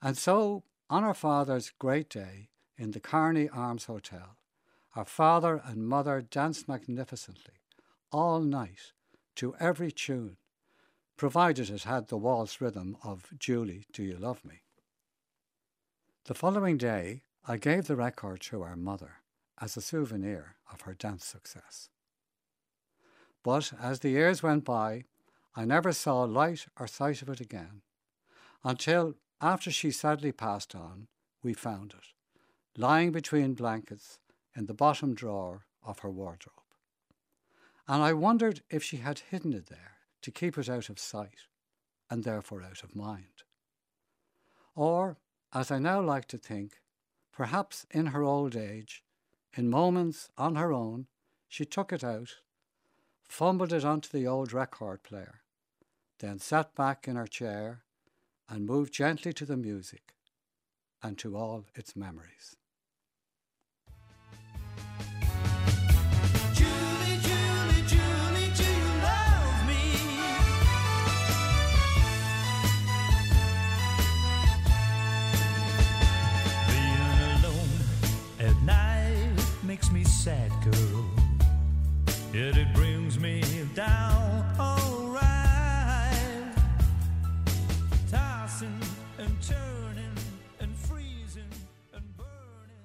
And 0.00 0.16
so, 0.16 0.62
on 0.88 1.02
our 1.02 1.14
father's 1.14 1.72
great 1.80 2.08
day 2.08 2.50
in 2.78 2.92
the 2.92 3.00
Carney 3.00 3.48
Arms 3.48 3.86
Hotel, 3.86 4.36
our 5.00 5.06
father 5.06 5.62
and 5.64 5.88
mother 5.88 6.20
danced 6.20 6.68
magnificently 6.68 7.54
all 8.12 8.38
night 8.40 8.92
to 9.34 9.54
every 9.58 9.90
tune, 9.90 10.36
provided 11.16 11.70
it 11.70 11.84
had 11.84 12.08
the 12.08 12.18
waltz 12.18 12.60
rhythm 12.60 12.94
of 13.02 13.30
Julie, 13.38 13.86
Do 13.94 14.02
You 14.02 14.18
Love 14.18 14.44
Me? 14.44 14.60
The 16.26 16.34
following 16.34 16.76
day, 16.76 17.22
I 17.48 17.56
gave 17.56 17.86
the 17.86 17.96
record 17.96 18.42
to 18.42 18.60
our 18.60 18.76
mother 18.76 19.12
as 19.58 19.74
a 19.74 19.80
souvenir 19.80 20.56
of 20.70 20.82
her 20.82 20.92
dance 20.92 21.24
success. 21.24 21.88
But 23.42 23.72
as 23.80 24.00
the 24.00 24.10
years 24.10 24.42
went 24.42 24.66
by, 24.66 25.04
I 25.56 25.64
never 25.64 25.94
saw 25.94 26.24
light 26.24 26.66
or 26.78 26.86
sight 26.86 27.22
of 27.22 27.30
it 27.30 27.40
again 27.40 27.80
until, 28.62 29.14
after 29.40 29.70
she 29.70 29.92
sadly 29.92 30.30
passed 30.30 30.74
on, 30.74 31.06
we 31.42 31.54
found 31.54 31.94
it, 31.94 32.08
lying 32.78 33.12
between 33.12 33.54
blankets 33.54 34.18
in 34.56 34.66
the 34.66 34.74
bottom 34.74 35.14
drawer 35.14 35.66
of 35.84 36.00
her 36.00 36.10
wardrobe. 36.10 36.54
And 37.88 38.02
I 38.02 38.12
wondered 38.12 38.62
if 38.70 38.82
she 38.82 38.98
had 38.98 39.20
hidden 39.30 39.52
it 39.52 39.66
there 39.66 39.96
to 40.22 40.30
keep 40.30 40.58
it 40.58 40.68
out 40.68 40.88
of 40.88 40.98
sight 40.98 41.46
and 42.08 42.24
therefore 42.24 42.62
out 42.62 42.82
of 42.82 42.94
mind. 42.94 43.44
Or, 44.74 45.16
as 45.52 45.70
I 45.70 45.78
now 45.78 46.00
like 46.00 46.26
to 46.28 46.38
think, 46.38 46.80
Perhaps 47.40 47.86
in 47.90 48.06
her 48.06 48.22
old 48.22 48.54
age, 48.54 49.02
in 49.56 49.70
moments 49.70 50.28
on 50.36 50.56
her 50.56 50.74
own, 50.74 51.06
she 51.48 51.64
took 51.64 51.90
it 51.90 52.04
out, 52.04 52.36
fumbled 53.22 53.72
it 53.72 53.82
onto 53.82 54.10
the 54.10 54.26
old 54.26 54.52
record 54.52 55.02
player, 55.02 55.40
then 56.18 56.38
sat 56.38 56.74
back 56.74 57.08
in 57.08 57.16
her 57.16 57.26
chair 57.26 57.82
and 58.46 58.66
moved 58.66 58.92
gently 58.92 59.32
to 59.32 59.46
the 59.46 59.56
music 59.56 60.14
and 61.02 61.16
to 61.16 61.34
all 61.34 61.64
its 61.74 61.96
memories. 61.96 62.56
Sad 80.20 80.52
girl. 80.62 81.06
Yet 82.34 82.58
it 82.58 82.74
brings 82.74 83.18
me 83.18 83.42
down 83.74 84.44
alright. 84.60 85.24
Tossing 88.10 88.82
and 89.18 89.34
turning 89.40 90.16
and 90.60 90.76
freezing 90.76 91.48
and 91.94 92.04
burning. 92.18 92.84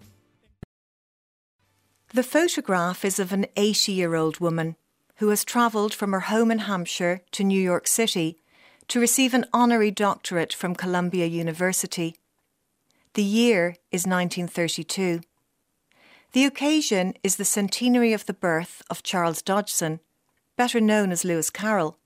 The 2.13 2.23
photograph 2.23 3.03
is 3.03 3.19
of 3.19 3.33
an 3.33 3.47
80 3.57 3.91
year 3.91 4.15
old 4.15 4.39
woman 4.39 4.77
who 5.17 5.27
has 5.27 5.43
travelled 5.43 5.93
from 5.93 6.13
her 6.13 6.31
home 6.31 6.51
in 6.51 6.59
Hampshire 6.59 7.19
to 7.31 7.43
New 7.43 7.61
York 7.61 7.85
City 7.85 8.37
to 8.87 9.01
receive 9.01 9.33
an 9.33 9.45
honorary 9.51 9.91
doctorate 9.91 10.53
from 10.53 10.73
Columbia 10.73 11.25
University. 11.25 12.15
The 13.13 13.23
year 13.23 13.75
is 13.91 14.07
1932. 14.07 15.19
The 16.35 16.43
occasion 16.43 17.13
is 17.23 17.37
the 17.37 17.45
centenary 17.45 18.11
of 18.11 18.25
the 18.25 18.33
birth 18.33 18.83
of 18.89 19.03
Charles 19.03 19.41
Dodgson, 19.41 20.01
better 20.57 20.81
known 20.81 21.13
as 21.13 21.23
Lewis 21.23 21.49
Carroll, 21.49 21.97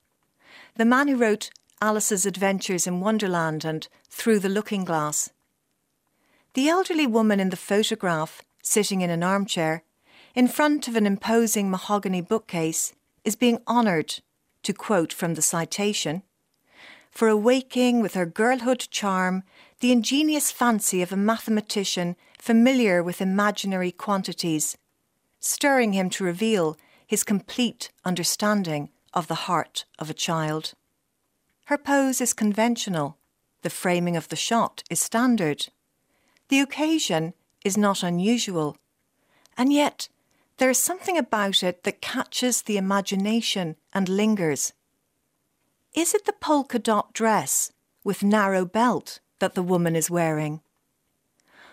the 0.76 0.84
man 0.84 1.08
who 1.08 1.16
wrote 1.16 1.50
Alice's 1.82 2.24
Adventures 2.24 2.86
in 2.86 3.00
Wonderland 3.00 3.64
and 3.64 3.88
Through 4.08 4.38
the 4.38 4.48
Looking 4.48 4.84
Glass. 4.84 5.30
The 6.54 6.68
elderly 6.68 7.08
woman 7.08 7.40
in 7.40 7.50
the 7.50 7.56
photograph, 7.56 8.42
sitting 8.62 9.00
in 9.00 9.10
an 9.10 9.24
armchair, 9.24 9.82
in 10.36 10.46
front 10.46 10.86
of 10.86 10.94
an 10.94 11.06
imposing 11.06 11.68
mahogany 11.68 12.20
bookcase, 12.20 12.92
is 13.24 13.34
being 13.34 13.58
honoured, 13.66 14.20
to 14.62 14.72
quote 14.72 15.12
from 15.12 15.34
the 15.34 15.42
citation, 15.42 16.22
for 17.10 17.26
awaking 17.26 18.00
with 18.00 18.14
her 18.14 18.26
girlhood 18.26 18.86
charm 18.92 19.42
the 19.80 19.90
ingenious 19.90 20.52
fancy 20.52 21.02
of 21.02 21.10
a 21.10 21.16
mathematician 21.16 22.14
familiar 22.40 23.02
with 23.02 23.20
imaginary 23.20 23.92
quantities, 23.92 24.76
stirring 25.38 25.92
him 25.92 26.08
to 26.10 26.24
reveal 26.24 26.76
his 27.06 27.22
complete 27.22 27.90
understanding 28.04 28.88
of 29.12 29.26
the 29.26 29.46
heart 29.46 29.84
of 29.98 30.08
a 30.08 30.14
child. 30.14 30.74
Her 31.66 31.78
pose 31.78 32.20
is 32.20 32.32
conventional, 32.32 33.18
the 33.62 33.70
framing 33.70 34.16
of 34.16 34.28
the 34.28 34.36
shot 34.36 34.82
is 34.88 35.00
standard. 35.00 35.68
The 36.48 36.60
occasion 36.60 37.34
is 37.64 37.76
not 37.76 38.02
unusual, 38.02 38.76
and 39.56 39.72
yet 39.72 40.08
there 40.56 40.70
is 40.70 40.78
something 40.78 41.18
about 41.18 41.62
it 41.62 41.84
that 41.84 42.00
catches 42.00 42.62
the 42.62 42.76
imagination 42.76 43.76
and 43.92 44.08
lingers. 44.08 44.72
Is 45.94 46.14
it 46.14 46.24
the 46.24 46.32
polka 46.32 46.78
dot 46.78 47.12
dress 47.12 47.72
with 48.04 48.22
narrow 48.22 48.64
belt 48.64 49.20
that 49.40 49.54
the 49.54 49.62
woman 49.62 49.94
is 49.94 50.10
wearing? 50.10 50.60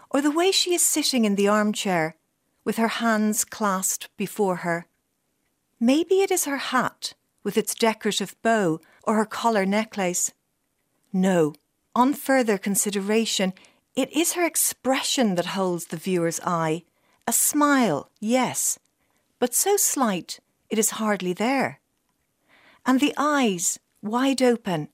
Or 0.10 0.22
the 0.22 0.32
way 0.32 0.52
she 0.52 0.74
is 0.74 0.86
sitting 0.86 1.26
in 1.26 1.36
the 1.36 1.48
armchair 1.48 2.16
with 2.64 2.78
her 2.78 2.88
hands 2.88 3.44
clasped 3.46 4.10
before 4.18 4.58
her? 4.58 4.88
Maybe 5.80 6.22
it 6.22 6.32
is 6.32 6.46
her 6.46 6.58
hat 6.58 7.14
with 7.44 7.58
its 7.58 7.76
decorative 7.76 8.36
bow 8.42 8.80
or 9.04 9.16
her 9.16 9.26
collar 9.26 9.66
necklace. 9.66 10.34
No, 11.14 11.54
on 11.96 12.14
further 12.14 12.58
consideration, 12.58 13.54
it 13.96 14.12
is 14.12 14.34
her 14.34 14.46
expression 14.46 15.36
that 15.36 15.48
holds 15.58 15.88
the 15.88 15.98
viewer's 15.98 16.40
eye. 16.44 16.84
A 17.26 17.34
smile, 17.34 18.10
yes, 18.20 18.80
but 19.40 19.54
so 19.54 19.78
slight 19.78 20.40
it 20.70 20.80
is 20.80 20.92
hardly 20.92 21.34
there. 21.34 21.80
And 22.86 23.00
the 23.00 23.14
eyes, 23.18 23.80
wide 24.02 24.42
open, 24.42 24.90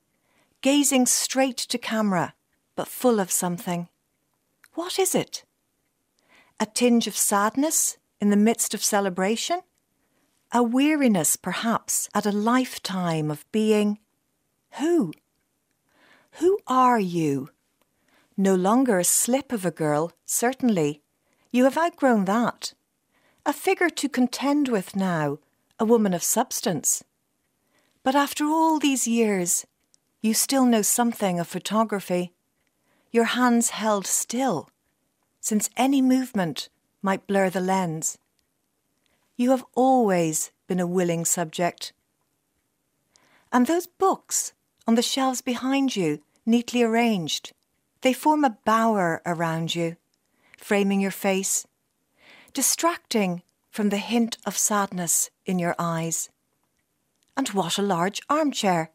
gazing 0.61 1.05
straight 1.05 1.57
to 1.57 1.77
camera, 1.77 2.33
but 2.75 2.87
full 2.87 3.19
of 3.19 3.31
something. 3.31 3.89
What 4.75 4.97
is 4.97 5.13
it? 5.13 5.43
A 6.59 6.65
tinge 6.65 7.07
of 7.07 7.15
sadness 7.15 7.97
in 8.19 8.29
the 8.29 8.37
midst 8.37 8.73
of 8.73 8.83
celebration? 8.83 9.61
A 10.51 10.63
weariness, 10.63 11.35
perhaps, 11.35 12.09
at 12.13 12.25
a 12.25 12.31
lifetime 12.31 13.31
of 13.31 13.51
being 13.51 13.99
who? 14.79 15.13
Who 16.39 16.59
are 16.65 16.99
you? 16.99 17.49
No 18.35 18.55
longer 18.55 18.97
a 18.97 19.03
slip 19.03 19.51
of 19.51 19.65
a 19.65 19.71
girl, 19.71 20.11
certainly. 20.25 21.01
You 21.51 21.65
have 21.65 21.77
outgrown 21.77 22.25
that. 22.25 22.73
A 23.45 23.53
figure 23.53 23.89
to 23.89 24.09
contend 24.09 24.69
with 24.69 24.95
now, 24.95 25.37
a 25.79 25.85
woman 25.85 26.13
of 26.13 26.23
substance. 26.23 27.03
But 28.01 28.15
after 28.15 28.45
all 28.45 28.79
these 28.79 29.07
years, 29.07 29.67
you 30.21 30.33
still 30.33 30.65
know 30.65 30.81
something 30.81 31.39
of 31.39 31.47
photography. 31.47 32.33
Your 33.13 33.25
hands 33.25 33.69
held 33.69 34.07
still, 34.07 34.71
since 35.39 35.69
any 35.77 36.01
movement 36.01 36.67
might 37.03 37.27
blur 37.27 37.51
the 37.51 37.61
lens. 37.61 38.17
You 39.37 39.51
have 39.51 39.63
always 39.75 40.51
been 40.65 40.79
a 40.79 40.87
willing 40.87 41.23
subject. 41.23 41.93
And 43.51 43.67
those 43.67 43.85
books 43.85 44.53
on 44.87 44.95
the 44.95 45.03
shelves 45.03 45.41
behind 45.41 45.95
you, 45.95 46.23
neatly 46.43 46.81
arranged, 46.81 47.53
they 48.01 48.13
form 48.13 48.43
a 48.43 48.57
bower 48.65 49.21
around 49.27 49.75
you, 49.75 49.95
framing 50.57 50.99
your 50.99 51.11
face, 51.11 51.67
distracting 52.51 53.43
from 53.69 53.89
the 53.89 53.97
hint 53.97 54.39
of 54.43 54.57
sadness 54.57 55.29
in 55.45 55.59
your 55.59 55.75
eyes. 55.77 56.31
And 57.37 57.47
what 57.49 57.77
a 57.77 57.83
large 57.83 58.21
armchair, 58.27 58.89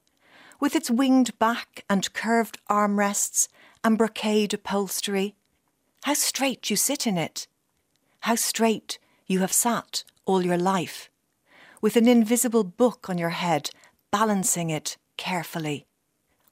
with 0.58 0.74
its 0.74 0.90
winged 0.90 1.38
back 1.38 1.84
and 1.88 2.12
curved 2.12 2.58
armrests 2.68 3.46
and 3.84 3.98
brocade 3.98 4.54
upholstery. 4.54 5.34
How 6.04 6.14
straight 6.14 6.70
you 6.70 6.76
sit 6.76 7.06
in 7.06 7.18
it! 7.18 7.46
How 8.20 8.34
straight 8.34 8.98
you 9.26 9.40
have 9.40 9.52
sat 9.52 10.04
all 10.24 10.44
your 10.44 10.58
life, 10.58 11.10
with 11.80 11.96
an 11.96 12.08
invisible 12.08 12.64
book 12.64 13.08
on 13.08 13.18
your 13.18 13.30
head, 13.30 13.70
balancing 14.10 14.70
it 14.70 14.96
carefully. 15.16 15.86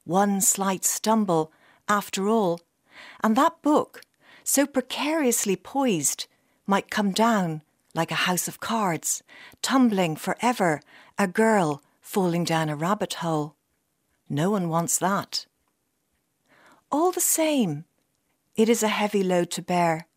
One 0.03 0.41
slight 0.41 0.85
stumble, 0.85 1.51
after 1.89 2.27
all, 2.27 2.61
and 3.23 3.35
that 3.35 3.61
book, 3.61 4.01
so 4.43 4.65
precariously 4.65 5.55
poised, 5.55 6.27
might 6.65 6.91
come 6.91 7.11
down 7.11 7.61
like 7.97 8.11
a 8.11 8.25
house 8.29 8.47
of 8.47 8.59
cards, 8.59 9.23
tumbling 9.63 10.15
forever, 10.15 10.81
a 11.17 11.27
girl 11.27 11.81
falling 11.99 12.43
down 12.43 12.69
a 12.69 12.75
rabbit 12.75 13.15
hole. 13.15 13.55
No 14.29 14.51
one 14.51 14.69
wants 14.69 14.99
that. 14.99 15.46
All 16.91 17.11
the 17.11 17.21
same, 17.21 17.85
it 18.55 18.69
is 18.69 18.81
a 18.81 18.87
heavy 18.87 19.23
load 19.23 19.51
to 19.51 19.61
bear. 19.61 20.07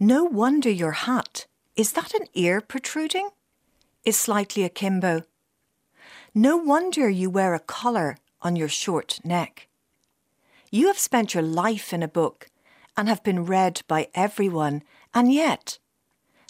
No 0.00 0.24
wonder 0.24 0.70
your 0.70 0.92
hat 0.92 1.46
is 1.76 1.92
that 1.92 2.14
an 2.14 2.26
ear 2.34 2.60
protruding? 2.60 3.30
Is 4.04 4.16
slightly 4.16 4.62
akimbo. 4.62 5.22
No 6.34 6.56
wonder 6.56 7.08
you 7.08 7.30
wear 7.30 7.54
a 7.54 7.60
collar 7.60 8.16
on 8.42 8.54
your 8.54 8.68
short 8.68 9.18
neck. 9.24 9.68
You 10.70 10.88
have 10.88 10.98
spent 10.98 11.34
your 11.34 11.42
life 11.42 11.92
in 11.92 12.02
a 12.02 12.08
book 12.08 12.48
and 12.96 13.08
have 13.08 13.22
been 13.22 13.44
read 13.44 13.82
by 13.88 14.08
everyone, 14.14 14.82
and 15.14 15.32
yet 15.32 15.78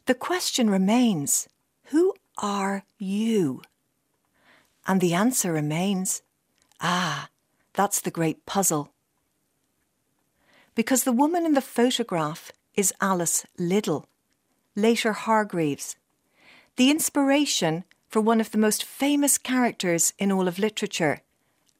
the 0.06 0.14
question 0.14 0.68
remains 0.68 1.48
who 1.84 2.14
are 2.38 2.84
you? 2.98 3.62
And 4.86 5.00
the 5.00 5.14
answer 5.14 5.52
remains 5.52 6.22
ah, 6.80 7.28
that's 7.72 8.00
the 8.00 8.10
great 8.10 8.44
puzzle. 8.46 8.93
Because 10.74 11.04
the 11.04 11.12
woman 11.12 11.46
in 11.46 11.54
the 11.54 11.60
photograph 11.60 12.50
is 12.74 12.92
Alice 13.00 13.46
Liddell 13.58 14.08
later 14.76 15.12
Hargreaves, 15.12 15.96
the 16.76 16.90
inspiration 16.90 17.84
for 18.08 18.20
one 18.20 18.40
of 18.40 18.50
the 18.50 18.58
most 18.58 18.84
famous 18.84 19.38
characters 19.38 20.12
in 20.18 20.32
all 20.32 20.48
of 20.48 20.58
literature, 20.58 21.20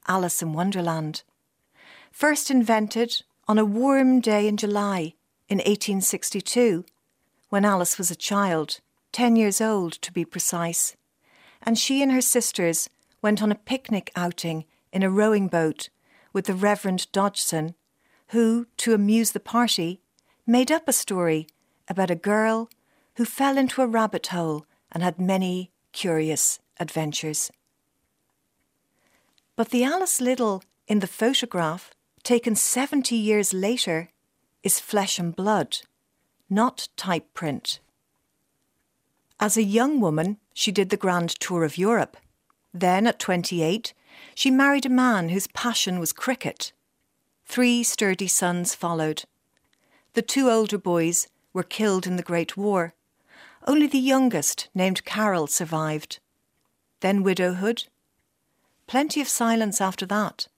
Alice 0.07 0.43
in 0.43 0.53
Wonderland. 0.53 1.23
First 2.13 2.51
invented 2.51 3.23
on 3.49 3.59
a 3.59 3.65
warm 3.65 4.21
day 4.21 4.47
in 4.47 4.57
July 4.57 5.15
in 5.49 5.59
1862, 5.59 6.85
when 7.49 7.65
Alice 7.65 7.99
was 7.99 8.11
a 8.11 8.17
child, 8.17 8.81
10 9.13 9.37
years 9.37 9.61
old 9.61 9.93
to 9.95 10.13
be 10.13 10.25
precise, 10.25 10.97
and 11.63 11.79
she 11.79 12.03
and 12.03 12.13
her 12.13 12.21
sisters 12.21 12.89
went 13.23 13.43
on 13.43 13.51
a 13.51 13.57
picnic 13.57 14.11
outing 14.15 14.65
in 14.93 15.03
a 15.03 15.11
rowing 15.11 15.49
boat 15.49 15.89
with 16.33 16.47
the 16.47 16.55
Reverend 16.55 17.11
Dodgson, 17.13 17.75
who, 18.35 18.67
to 18.77 18.93
amuse 18.93 19.31
the 19.31 19.39
party, 19.39 20.01
made 20.45 20.73
up 20.73 20.89
a 20.89 20.93
story 20.93 21.47
about 21.87 22.11
a 22.11 22.17
girl 22.17 22.69
who 23.15 23.25
fell 23.25 23.57
into 23.57 23.81
a 23.81 23.87
rabbit 23.87 24.27
hole 24.27 24.67
and 24.91 25.05
had 25.05 25.21
many 25.21 25.71
curious 25.93 26.59
adventures. 26.81 27.53
But 29.55 29.69
the 29.71 29.85
Alice 29.85 30.21
Liddell 30.21 30.65
in 30.89 30.99
the 30.99 31.07
photograph, 31.07 31.93
taken 32.25 32.57
70 32.57 33.15
years 33.15 33.55
later, 33.55 34.09
is 34.65 34.81
flesh 34.81 35.17
and 35.17 35.37
blood, 35.37 35.79
not 36.51 36.89
type 36.97 37.33
print. 37.35 37.79
As 39.39 39.57
a 39.57 39.63
young 39.63 40.01
woman, 40.01 40.39
she 40.53 40.73
did 40.73 40.91
the 40.91 40.97
grand 40.97 41.31
tour 41.39 41.63
of 41.63 41.79
Europe. 41.79 42.17
Then, 42.73 43.07
at 43.07 43.21
28, 43.21 43.95
she 44.35 44.51
married 44.51 44.87
a 44.87 45.01
man 45.05 45.29
whose 45.29 45.47
passion 45.47 46.01
was 46.01 46.13
cricket. 46.13 46.73
Three 47.47 47.83
sturdy 47.83 48.27
sons 48.27 48.75
followed. 48.75 49.25
The 50.15 50.23
two 50.23 50.51
older 50.51 50.79
boys 50.79 51.29
were 51.53 51.63
killed 51.63 52.07
in 52.07 52.17
the 52.17 52.23
Great 52.23 52.57
War, 52.57 52.95
only 53.67 53.87
the 53.87 53.99
youngest, 53.99 54.69
named 54.75 55.05
Caryl, 55.05 55.47
survived. 55.47 56.19
Then 57.01 57.23
widowhood. 57.23 57.85
Plenty 58.87 59.21
of 59.21 59.29
silence 59.29 59.81
after 59.81 60.05
that. 60.07 60.49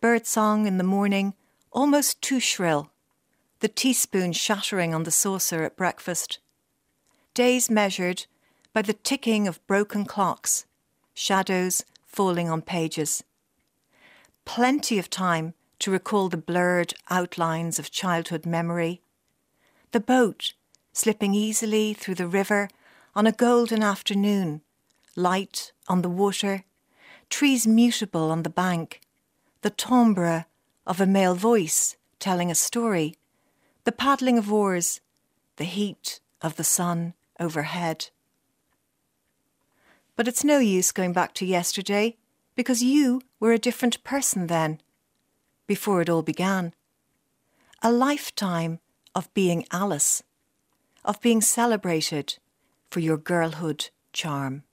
Birdsong 0.00 0.66
in 0.66 0.78
the 0.78 0.84
morning, 0.84 1.34
almost 1.72 2.20
too 2.22 2.40
shrill. 2.40 2.90
The 3.60 3.68
teaspoon 3.68 4.32
shattering 4.32 4.94
on 4.94 5.04
the 5.04 5.10
saucer 5.10 5.62
at 5.62 5.76
breakfast. 5.76 6.38
Days 7.34 7.70
measured 7.70 8.26
by 8.72 8.82
the 8.82 8.94
ticking 8.94 9.46
of 9.46 9.64
broken 9.66 10.04
clocks, 10.04 10.64
shadows 11.14 11.84
falling 12.06 12.48
on 12.48 12.62
pages. 12.62 13.22
Plenty 14.44 14.98
of 14.98 15.10
time 15.10 15.54
to 15.80 15.90
recall 15.90 16.28
the 16.28 16.36
blurred 16.36 16.94
outlines 17.10 17.78
of 17.78 17.90
childhood 17.90 18.46
memory. 18.46 19.00
The 19.92 20.00
boat 20.00 20.54
slipping 20.92 21.34
easily 21.34 21.94
through 21.94 22.16
the 22.16 22.26
river 22.26 22.68
on 23.14 23.26
a 23.26 23.32
golden 23.32 23.82
afternoon, 23.82 24.60
light 25.16 25.72
on 25.88 26.02
the 26.02 26.08
water, 26.08 26.64
trees 27.28 27.66
mutable 27.66 28.30
on 28.30 28.42
the 28.42 28.50
bank, 28.50 29.00
the 29.62 29.70
timbre 29.70 30.46
of 30.86 31.00
a 31.00 31.06
male 31.06 31.34
voice 31.34 31.96
telling 32.18 32.50
a 32.50 32.54
story, 32.54 33.16
the 33.84 33.92
paddling 33.92 34.38
of 34.38 34.52
oars, 34.52 35.00
the 35.56 35.64
heat 35.64 36.20
of 36.42 36.56
the 36.56 36.64
sun 36.64 37.14
overhead. 37.38 38.10
But 40.16 40.28
it's 40.28 40.44
no 40.44 40.58
use 40.58 40.92
going 40.92 41.12
back 41.12 41.34
to 41.34 41.46
yesterday 41.46 42.16
because 42.54 42.82
you 42.82 43.22
were 43.38 43.52
a 43.52 43.58
different 43.58 44.04
person 44.04 44.48
then, 44.48 44.80
before 45.70 46.02
it 46.02 46.10
all 46.10 46.22
began. 46.22 46.74
A 47.80 47.92
lifetime 47.92 48.80
of 49.14 49.32
being 49.34 49.64
Alice 49.70 50.20
of 51.04 51.20
being 51.20 51.40
celebrated 51.40 52.38
for 52.90 52.98
your 52.98 53.16
girlhood 53.16 53.90
charm. 54.12 54.64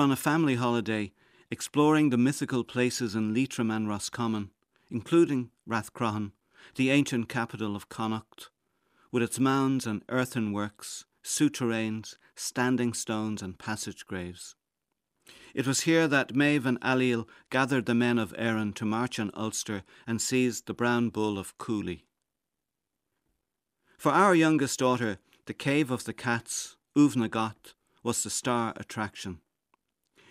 On 0.00 0.10
a 0.10 0.16
family 0.16 0.54
holiday 0.54 1.12
exploring 1.50 2.08
the 2.08 2.16
mythical 2.16 2.64
places 2.64 3.14
in 3.14 3.34
Leitrim 3.34 3.70
and 3.70 3.86
Roscommon, 3.86 4.50
including 4.90 5.50
Rathcroghan, 5.68 6.32
the 6.76 6.88
ancient 6.88 7.28
capital 7.28 7.76
of 7.76 7.90
Connacht, 7.90 8.48
with 9.12 9.22
its 9.22 9.38
mounds 9.38 9.86
and 9.86 10.02
earthenworks, 10.06 11.04
souterrains, 11.22 12.16
standing 12.34 12.94
stones, 12.94 13.42
and 13.42 13.58
passage 13.58 14.06
graves. 14.06 14.56
It 15.52 15.66
was 15.66 15.82
here 15.82 16.08
that 16.08 16.34
Maeve 16.34 16.64
and 16.64 16.80
Ailill 16.80 17.28
gathered 17.50 17.84
the 17.84 17.94
men 17.94 18.18
of 18.18 18.34
Erin 18.38 18.72
to 18.72 18.86
march 18.86 19.20
on 19.20 19.30
Ulster 19.34 19.82
and 20.06 20.18
seize 20.18 20.62
the 20.62 20.72
brown 20.72 21.10
bull 21.10 21.38
of 21.38 21.58
Cooley. 21.58 22.06
For 23.98 24.12
our 24.12 24.34
youngest 24.34 24.78
daughter, 24.78 25.18
the 25.44 25.52
Cave 25.52 25.90
of 25.90 26.04
the 26.04 26.14
Cats, 26.14 26.78
Uvnagot, 26.96 27.74
was 28.02 28.22
the 28.22 28.30
star 28.30 28.72
attraction. 28.78 29.42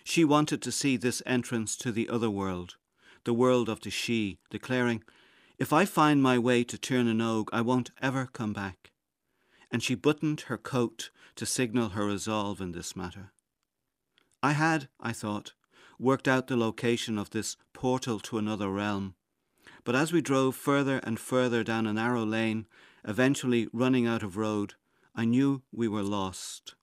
She 0.04 0.24
wanted 0.24 0.62
to 0.62 0.72
see 0.72 0.96
this 0.96 1.22
entrance 1.26 1.76
to 1.76 1.92
the 1.92 2.08
other 2.08 2.30
world, 2.30 2.76
the 3.24 3.34
world 3.34 3.68
of 3.68 3.80
the 3.80 3.90
Sídhe, 3.90 4.38
declaring, 4.50 5.02
If 5.58 5.72
I 5.72 5.84
find 5.84 6.22
my 6.22 6.38
way 6.38 6.64
to 6.64 6.78
Tir 6.78 7.04
I 7.52 7.60
won't 7.60 7.90
ever 8.00 8.26
come 8.26 8.52
back. 8.52 8.92
And 9.70 9.82
she 9.82 9.94
buttoned 9.94 10.42
her 10.42 10.58
coat 10.58 11.10
to 11.36 11.46
signal 11.46 11.90
her 11.90 12.06
resolve 12.06 12.60
in 12.60 12.72
this 12.72 12.96
matter. 12.96 13.32
I 14.42 14.52
had, 14.52 14.88
I 14.98 15.12
thought, 15.12 15.52
worked 15.98 16.26
out 16.26 16.46
the 16.46 16.56
location 16.56 17.18
of 17.18 17.30
this 17.30 17.56
portal 17.72 18.18
to 18.20 18.38
another 18.38 18.70
realm, 18.70 19.14
but 19.84 19.94
as 19.94 20.12
we 20.12 20.20
drove 20.20 20.56
further 20.56 20.98
and 21.04 21.20
further 21.20 21.62
down 21.62 21.86
a 21.86 21.92
narrow 21.92 22.24
lane, 22.24 22.66
eventually 23.04 23.68
running 23.72 24.06
out 24.06 24.22
of 24.22 24.36
road, 24.36 24.74
I 25.14 25.24
knew 25.24 25.62
we 25.72 25.88
were 25.88 26.02
lost. 26.02 26.74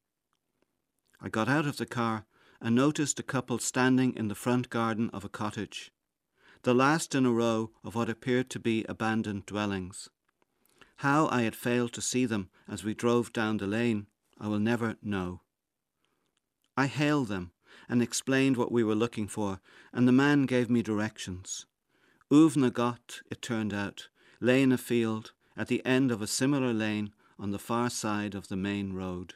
I 1.22 1.30
got 1.30 1.50
out 1.50 1.66
of 1.66 1.78
the 1.78 1.86
car 1.86 2.26
and 2.62 2.76
noticed 2.76 3.20
a 3.20 3.24
couple 3.24 3.60
standing 3.60 4.16
in 4.16 4.28
the 4.28 4.36
front 4.36 4.70
garden 4.70 5.10
of 5.14 5.24
a 5.24 5.30
cottage, 5.30 5.92
the 6.64 6.74
last 6.74 7.14
in 7.16 7.26
a 7.26 7.32
row 7.32 7.72
of 7.84 7.96
what 7.96 8.10
appeared 8.10 8.50
to 8.50 8.60
be 8.60 8.84
abandoned 8.90 9.46
dwellings. 9.46 10.10
How 10.98 11.28
I 11.28 11.44
had 11.44 11.56
failed 11.56 11.94
to 11.94 12.02
see 12.02 12.26
them 12.26 12.50
as 12.68 12.84
we 12.84 12.94
drove 12.94 13.32
down 13.32 13.58
the 13.58 13.68
lane, 13.68 14.08
I 14.40 14.48
will 14.48 14.60
never 14.60 14.96
know. 15.02 15.42
I 16.76 16.88
hailed 16.88 17.28
them 17.28 17.52
and 17.88 18.02
explained 18.02 18.58
what 18.58 18.72
we 18.72 18.84
were 18.84 18.96
looking 18.96 19.28
for, 19.28 19.60
and 19.94 20.08
the 20.08 20.12
man 20.12 20.46
gave 20.46 20.70
me 20.70 20.82
directions. 20.82 21.66
Uvnagot, 22.32 23.22
it 23.32 23.42
turned 23.42 23.74
out, 23.74 24.10
lay 24.42 24.62
in 24.62 24.72
a 24.72 24.78
field 24.78 25.32
at 25.56 25.68
the 25.68 25.86
end 25.86 26.12
of 26.12 26.22
a 26.22 26.28
similar 26.28 26.74
lane 26.74 27.14
on 27.40 27.52
the 27.52 27.60
far 27.60 27.90
side 27.90 28.36
of 28.36 28.48
the 28.48 28.56
main 28.56 28.94
road. 28.94 29.36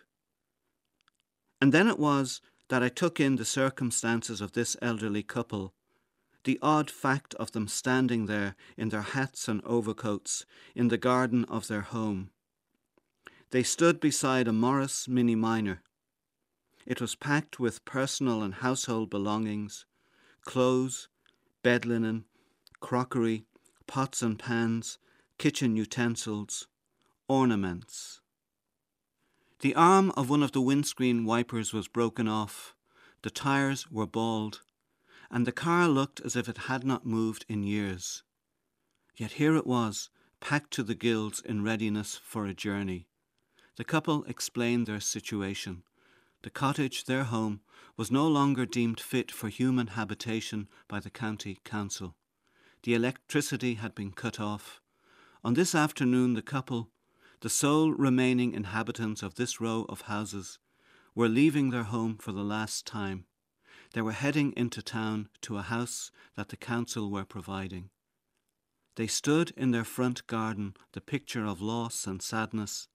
And 1.61 1.71
then 1.71 1.87
it 1.87 1.99
was 1.99 2.41
that 2.71 2.81
I 2.81 2.87
took 2.87 3.19
in 3.19 3.35
the 3.35 3.43
circumstances 3.43 4.39
of 4.39 4.53
this 4.53 4.77
elderly 4.81 5.23
couple, 5.23 5.73
the 6.45 6.57
odd 6.61 6.89
fact 6.89 7.33
of 7.33 7.51
them 7.51 7.67
standing 7.67 8.27
there 8.27 8.55
in 8.77 8.87
their 8.87 9.01
hats 9.01 9.49
and 9.49 9.61
overcoats 9.65 10.45
in 10.73 10.87
the 10.87 10.97
garden 10.97 11.43
of 11.49 11.67
their 11.67 11.81
home. 11.81 12.29
They 13.49 13.61
stood 13.61 13.99
beside 13.99 14.47
a 14.47 14.53
Morris 14.53 15.05
Mini 15.09 15.35
Minor. 15.35 15.81
It 16.85 17.01
was 17.01 17.13
packed 17.13 17.59
with 17.59 17.83
personal 17.83 18.41
and 18.41 18.53
household 18.53 19.09
belongings, 19.09 19.85
clothes, 20.45 21.09
bed 21.63 21.85
linen, 21.85 22.23
crockery, 22.79 23.43
pots 23.85 24.21
and 24.21 24.39
pans, 24.39 24.97
kitchen 25.37 25.75
utensils, 25.75 26.67
ornaments. 27.27 28.20
The 29.61 29.75
arm 29.75 30.11
of 30.17 30.27
one 30.27 30.41
of 30.41 30.53
the 30.53 30.61
windscreen 30.61 31.23
wipers 31.23 31.71
was 31.71 31.87
broken 31.87 32.27
off, 32.27 32.73
the 33.21 33.29
tyres 33.29 33.91
were 33.91 34.07
bald, 34.07 34.63
and 35.29 35.45
the 35.45 35.51
car 35.51 35.87
looked 35.87 36.19
as 36.21 36.35
if 36.35 36.49
it 36.49 36.65
had 36.65 36.83
not 36.83 37.05
moved 37.05 37.45
in 37.47 37.61
years. 37.61 38.23
Yet 39.15 39.33
here 39.33 39.55
it 39.55 39.67
was, 39.67 40.09
packed 40.39 40.71
to 40.71 40.83
the 40.83 40.95
gills 40.95 41.41
in 41.41 41.63
readiness 41.63 42.19
for 42.23 42.47
a 42.47 42.55
journey. 42.55 43.05
The 43.75 43.83
couple 43.83 44.23
explained 44.23 44.87
their 44.87 44.99
situation. 44.99 45.83
The 46.41 46.49
cottage, 46.49 47.05
their 47.05 47.25
home, 47.25 47.61
was 47.95 48.09
no 48.09 48.27
longer 48.27 48.65
deemed 48.65 48.99
fit 48.99 49.31
for 49.31 49.49
human 49.49 49.87
habitation 49.87 50.69
by 50.87 50.99
the 50.99 51.11
county 51.11 51.59
council. 51.63 52.15
The 52.81 52.95
electricity 52.95 53.75
had 53.75 53.93
been 53.93 54.11
cut 54.11 54.39
off. 54.39 54.81
On 55.43 55.53
this 55.53 55.75
afternoon, 55.75 56.33
the 56.33 56.41
couple, 56.41 56.89
the 57.41 57.49
sole 57.49 57.91
remaining 57.91 58.53
inhabitants 58.53 59.23
of 59.23 59.33
this 59.35 59.59
row 59.59 59.85
of 59.89 60.01
houses 60.01 60.59
were 61.15 61.27
leaving 61.27 61.71
their 61.71 61.83
home 61.83 62.15
for 62.15 62.31
the 62.31 62.43
last 62.43 62.85
time. 62.85 63.25
They 63.93 64.01
were 64.01 64.11
heading 64.11 64.53
into 64.55 64.83
town 64.83 65.27
to 65.41 65.57
a 65.57 65.63
house 65.63 66.11
that 66.35 66.49
the 66.49 66.55
council 66.55 67.09
were 67.09 67.25
providing. 67.25 67.89
They 68.95 69.07
stood 69.07 69.51
in 69.57 69.71
their 69.71 69.83
front 69.83 70.27
garden, 70.27 70.75
the 70.93 71.01
picture 71.01 71.45
of 71.45 71.61
loss 71.61 72.05
and 72.05 72.21
sadness, 72.21 72.87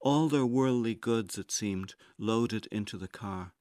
all 0.00 0.28
their 0.28 0.46
worldly 0.46 0.96
goods, 0.96 1.38
it 1.38 1.52
seemed, 1.52 1.94
loaded 2.18 2.66
into 2.72 2.98
the 2.98 3.08
car. 3.08 3.52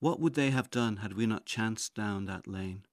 What 0.00 0.20
would 0.20 0.34
they 0.34 0.50
have 0.50 0.70
done 0.70 0.98
had 0.98 1.12
we 1.12 1.26
not 1.26 1.44
chanced 1.44 1.94
down 1.94 2.24
that 2.24 2.48
lane? 2.48 2.84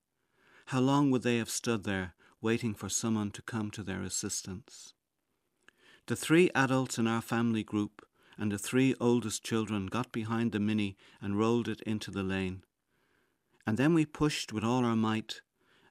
How 0.67 0.81
long 0.81 1.11
would 1.11 1.23
they 1.23 1.37
have 1.37 1.49
stood 1.49 1.85
there, 1.85 2.13
waiting 2.41 2.73
for 2.73 2.89
someone 2.89 3.31
to 3.31 3.41
come 3.41 3.71
to 3.71 3.83
their 3.83 4.01
assistance? 4.01 4.93
The 6.07 6.15
three 6.15 6.51
adults 6.53 6.99
in 6.99 7.07
our 7.07 7.21
family 7.21 7.63
group 7.63 8.05
and 8.37 8.51
the 8.51 8.59
three 8.59 8.93
oldest 8.99 9.43
children 9.43 9.87
got 9.87 10.11
behind 10.11 10.51
the 10.51 10.59
Mini 10.59 10.97
and 11.19 11.39
rolled 11.39 11.67
it 11.67 11.81
into 11.81 12.11
the 12.11 12.21
lane. 12.21 12.63
And 13.65 13.77
then 13.77 13.95
we 13.95 14.05
pushed 14.05 14.53
with 14.53 14.63
all 14.63 14.85
our 14.85 14.95
might, 14.95 15.41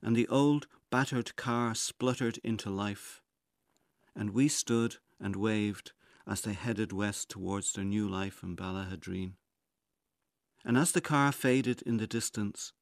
and 0.00 0.14
the 0.14 0.28
old 0.28 0.68
battered 0.88 1.34
car 1.34 1.74
spluttered 1.74 2.38
into 2.44 2.70
life. 2.70 3.22
And 4.14 4.30
we 4.30 4.46
stood 4.46 4.98
and 5.18 5.34
waved 5.34 5.92
as 6.28 6.42
they 6.42 6.52
headed 6.52 6.92
west 6.92 7.28
towards 7.28 7.72
their 7.72 7.84
new 7.84 8.08
life 8.08 8.44
in 8.44 8.54
Ballaghaderreen. 8.54 9.32
And 10.64 10.78
as 10.78 10.92
the 10.92 11.00
car 11.00 11.32
faded 11.32 11.82
in 11.82 11.96
the 11.96 12.06
distance, 12.06 12.72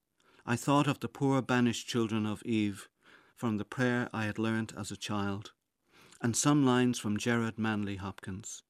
I 0.45 0.57
thought 0.57 0.87
of 0.87 1.01
the 1.01 1.09
poor 1.09 1.41
banished 1.41 1.89
children 1.89 2.27
of 2.27 2.43
Eve 2.43 2.89
from 3.35 3.57
the 3.57 3.65
prayer 3.65 4.11
I 4.13 4.25
had 4.25 4.39
learnt 4.39 4.75
as 4.77 4.91
a 4.91 4.97
child 4.97 5.53
and 6.23 6.37
some 6.37 6.65
lines 6.65 7.01
from 7.01 7.17
Gerard 7.17 7.59
Manley 7.59 7.97
Hopkins. 7.97 8.63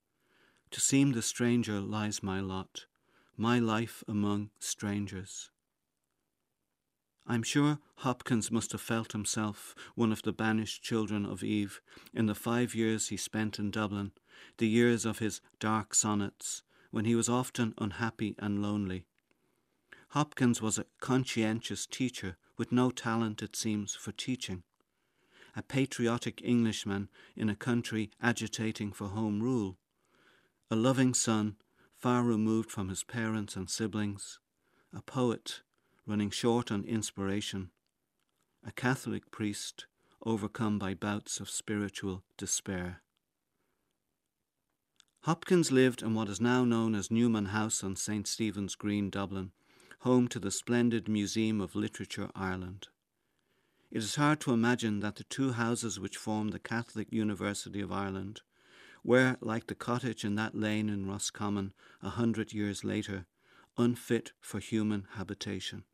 To 0.71 0.81
seem 0.81 1.13
the 1.13 1.21
stranger 1.21 1.81
lies 1.81 2.23
my 2.23 2.41
lot, 2.41 2.87
my 3.37 3.59
life 3.59 4.03
among 4.09 4.49
strangers. 4.59 5.51
I'm 7.27 7.43
sure 7.43 7.79
Hopkins 7.97 8.51
must 8.51 8.73
have 8.73 8.81
felt 8.81 9.13
himself 9.13 9.75
one 9.95 10.13
of 10.13 10.23
the 10.23 10.33
banished 10.33 10.83
children 10.83 11.27
of 11.27 11.45
Eve 11.45 11.83
in 12.15 12.25
the 12.25 12.35
five 12.35 12.75
years 12.75 13.09
he 13.09 13.19
spent 13.19 13.59
in 13.59 13.71
Dublin, 13.71 14.13
the 14.57 14.67
years 14.67 15.05
of 15.05 15.19
his 15.19 15.43
dark 15.61 15.95
sonnets, 15.95 16.63
when 16.91 17.05
he 17.05 17.15
was 17.15 17.29
often 17.29 17.75
unhappy 17.77 18.35
and 18.39 18.63
lonely. 18.63 19.05
Hopkins 20.09 20.63
was 20.63 20.79
a 20.79 20.87
conscientious 21.01 21.87
teacher 21.87 22.39
with 22.57 22.73
no 22.73 22.91
talent, 22.91 23.43
it 23.43 23.55
seems, 23.55 23.95
for 23.95 24.13
teaching 24.13 24.63
a 25.55 25.63
patriotic 25.63 26.41
Englishman 26.43 27.09
in 27.37 27.49
a 27.49 27.57
country 27.57 28.11
agitating 28.23 28.93
for 28.93 29.09
home 29.09 29.43
rule, 29.43 29.77
a 30.71 30.77
loving 30.77 31.13
son 31.15 31.57
far 31.97 32.23
removed 32.23 32.71
from 32.71 32.89
his 32.89 33.05
parents 33.05 33.55
and 33.55 33.69
siblings, 33.69 34.39
a 34.95 35.03
poet 35.03 35.61
running 36.07 36.31
short 36.31 36.73
on 36.73 36.85
inspiration, 36.85 37.71
a 38.67 38.73
Catholic 38.73 39.31
priest 39.31 39.87
overcome 40.25 40.79
by 40.79 40.95
bouts 40.95 41.41
of 41.41 41.51
spiritual 41.51 42.23
despair. 42.37 43.03
Hopkins 45.23 45.71
lived 45.71 46.03
in 46.03 46.15
what 46.15 46.29
is 46.29 46.41
now 46.41 46.65
known 46.65 46.95
as 46.95 47.11
Newman 47.11 47.47
House 47.47 47.85
on 47.85 47.95
St. 47.95 48.27
Stephen's 48.27 48.75
Green, 48.75 49.09
Dublin, 49.09 49.53
home 50.01 50.27
to 50.27 50.41
the 50.41 50.51
splendid 50.51 51.09
Museum 51.09 51.61
of 51.61 51.77
Literature 51.77 52.29
Ireland. 52.35 52.89
It 53.93 53.99
is 53.99 54.15
hard 54.15 54.41
to 54.41 54.55
imagine 54.55 55.01
that 55.01 55.17
the 55.17 55.25
two 55.25 55.53
houses 55.53 56.01
which 56.01 56.17
form 56.17 56.49
the 56.49 56.59
Catholic 56.59 57.13
University 57.13 57.83
of 57.83 57.93
Ireland 57.93 58.41
were, 59.05 59.37
like 59.43 59.67
the 59.67 59.75
cottage 59.75 60.25
in 60.25 60.35
that 60.37 60.55
lane 60.55 60.89
in 60.89 61.07
Roscommon 61.07 61.75
a 62.01 62.09
hundred 62.09 62.55
years 62.55 62.85
later, 62.85 63.27
unfit 63.77 64.33
for 64.41 64.61
human 64.61 65.09
habitation. 65.17 65.85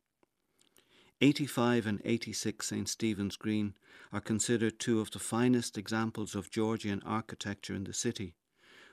85 1.19 1.85
and 1.87 2.01
86 2.05 2.65
St. 2.65 2.87
Stephen's 2.87 3.35
Green 3.35 3.73
are 4.13 4.21
considered 4.21 4.79
two 4.79 5.01
of 5.01 5.11
the 5.11 5.19
finest 5.19 5.77
examples 5.77 6.35
of 6.35 6.49
Georgian 6.49 7.03
architecture 7.05 7.75
in 7.75 7.83
the 7.83 7.93
city, 7.93 8.33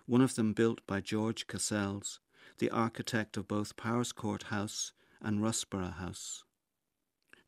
one 0.06 0.20
of 0.20 0.34
them 0.34 0.52
built 0.52 0.84
by 0.84 1.00
George 1.00 1.46
Cassels, 1.46 2.18
the 2.58 2.70
architect 2.70 3.36
of 3.36 3.46
both 3.46 3.76
Powerscourt 3.76 4.44
House 4.44 4.90
and 5.22 5.40
Russborough 5.40 5.94
House. 5.94 6.42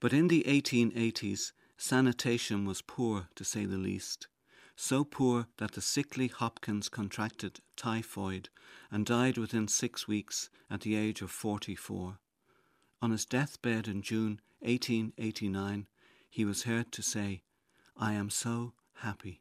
But 0.00 0.12
in 0.12 0.28
the 0.28 0.44
1880s, 0.46 1.52
sanitation 1.76 2.64
was 2.64 2.82
poor, 2.82 3.28
to 3.34 3.44
say 3.44 3.64
the 3.64 3.76
least, 3.76 4.28
so 4.76 5.02
poor 5.04 5.48
that 5.56 5.72
the 5.72 5.80
sickly 5.80 6.28
Hopkins 6.28 6.88
contracted 6.88 7.60
typhoid 7.76 8.48
and 8.92 9.04
died 9.04 9.36
within 9.36 9.66
six 9.66 10.06
weeks 10.06 10.50
at 10.70 10.82
the 10.82 10.94
age 10.94 11.20
of 11.20 11.30
44. 11.30 12.18
On 13.02 13.10
his 13.10 13.24
deathbed 13.24 13.88
in 13.88 14.02
June 14.02 14.40
1889, 14.60 15.88
he 16.30 16.44
was 16.44 16.62
heard 16.62 16.92
to 16.92 17.02
say, 17.02 17.42
I 17.96 18.12
am 18.12 18.30
so 18.30 18.74
happy. 18.98 19.40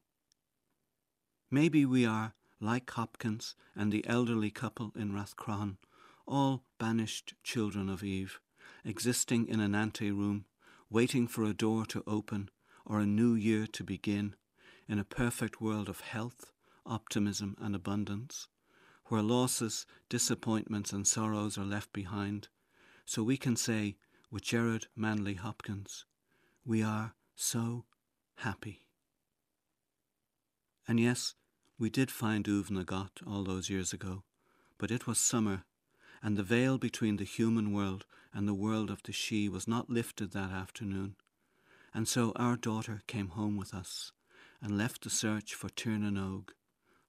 Maybe 1.51 1.85
we 1.85 2.05
are, 2.05 2.33
like 2.59 2.89
Hopkins 2.89 3.53
and 3.75 3.91
the 3.91 4.05
elderly 4.07 4.49
couple 4.49 4.91
in 4.95 5.11
Rathcroghan, 5.11 5.77
all 6.25 6.63
banished 6.79 7.35
children 7.43 7.89
of 7.89 8.03
Eve, 8.03 8.39
existing 8.83 9.47
in 9.47 9.59
an 9.59 9.75
anteroom, 9.75 10.45
waiting 10.89 11.27
for 11.27 11.43
a 11.43 11.53
door 11.53 11.85
to 11.85 12.03
open 12.07 12.49
or 12.85 12.99
a 12.99 13.05
new 13.05 13.33
year 13.33 13.67
to 13.67 13.83
begin, 13.83 14.35
in 14.87 14.97
a 14.99 15.03
perfect 15.03 15.59
world 15.59 15.89
of 15.89 15.99
health, 15.99 16.51
optimism, 16.85 17.55
and 17.59 17.75
abundance, 17.75 18.47
where 19.07 19.21
losses, 19.21 19.85
disappointments, 20.09 20.93
and 20.93 21.05
sorrows 21.05 21.57
are 21.57 21.65
left 21.65 21.91
behind, 21.91 22.47
so 23.05 23.23
we 23.23 23.37
can 23.37 23.55
say, 23.55 23.97
with 24.31 24.43
Gerard 24.43 24.87
Manley 24.95 25.35
Hopkins, 25.35 26.05
we 26.65 26.81
are 26.81 27.13
so 27.35 27.85
happy. 28.37 28.83
And 30.87 30.99
yes, 30.99 31.35
we 31.77 31.89
did 31.89 32.09
find 32.09 32.45
Uvnagot 32.45 33.25
all 33.25 33.43
those 33.43 33.69
years 33.69 33.93
ago, 33.93 34.23
but 34.77 34.91
it 34.91 35.05
was 35.05 35.17
summer, 35.17 35.63
and 36.23 36.37
the 36.37 36.43
veil 36.43 36.77
between 36.77 37.17
the 37.17 37.23
human 37.23 37.71
world 37.73 38.05
and 38.33 38.47
the 38.47 38.53
world 38.53 38.89
of 38.89 39.01
the 39.03 39.11
Sídhe 39.11 39.49
was 39.49 39.67
not 39.67 39.89
lifted 39.89 40.31
that 40.31 40.51
afternoon. 40.51 41.15
And 41.93 42.07
so 42.07 42.33
our 42.35 42.55
daughter 42.55 43.01
came 43.07 43.29
home 43.29 43.57
with 43.57 43.73
us 43.73 44.11
and 44.61 44.77
left 44.77 45.03
the 45.03 45.09
search 45.09 45.53
for 45.53 45.69
Tirnanog 45.69 46.49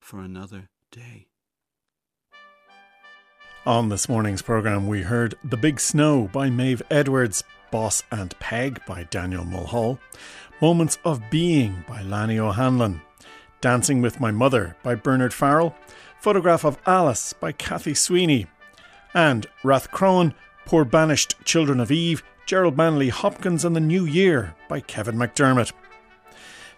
for 0.01 0.21
another 0.21 0.71
day. 0.91 1.27
On 3.67 3.91
this 3.91 4.09
morning's 4.09 4.41
programme, 4.41 4.87
we 4.87 5.03
heard 5.03 5.35
The 5.45 5.57
Big 5.57 5.79
Snow 5.81 6.31
by 6.33 6.49
Maeve 6.49 6.83
Edwards, 6.91 7.45
Boss 7.71 8.03
and 8.11 8.39
Peg 8.39 8.81
by 8.87 9.05
Daniel 9.05 9.45
Mulhall, 9.45 9.99
Moments 10.63 10.99
of 11.05 11.21
Being 11.31 11.85
by 11.87 12.01
Lani 12.01 12.39
O'Hanlon, 12.39 13.03
Dancing 13.61 14.01
with 14.01 14.21
My 14.21 14.31
Mother 14.31 14.77
by 14.83 14.95
Bernard 14.95 15.35
Farrell, 15.35 15.75
Photograph 16.21 16.65
of 16.65 16.79
Alice 16.87 17.35
by 17.35 17.53
Kathy 17.53 17.93
Sweeney, 17.93 18.47
and 19.15 19.47
Rathcroghan, 19.63 20.35
Poor 20.65 20.85
Banished 20.85 21.35
Children 21.45 21.81
of 21.81 21.91
Eve, 21.91 22.23
Gerard 22.47 22.77
Manley 22.77 23.09
Hopkins 23.09 23.65
and 23.65 23.75
the 23.75 23.81
New 23.81 24.05
Year 24.05 24.55
by 24.69 24.81
Kevin 24.81 25.17
McDermott. 25.17 25.73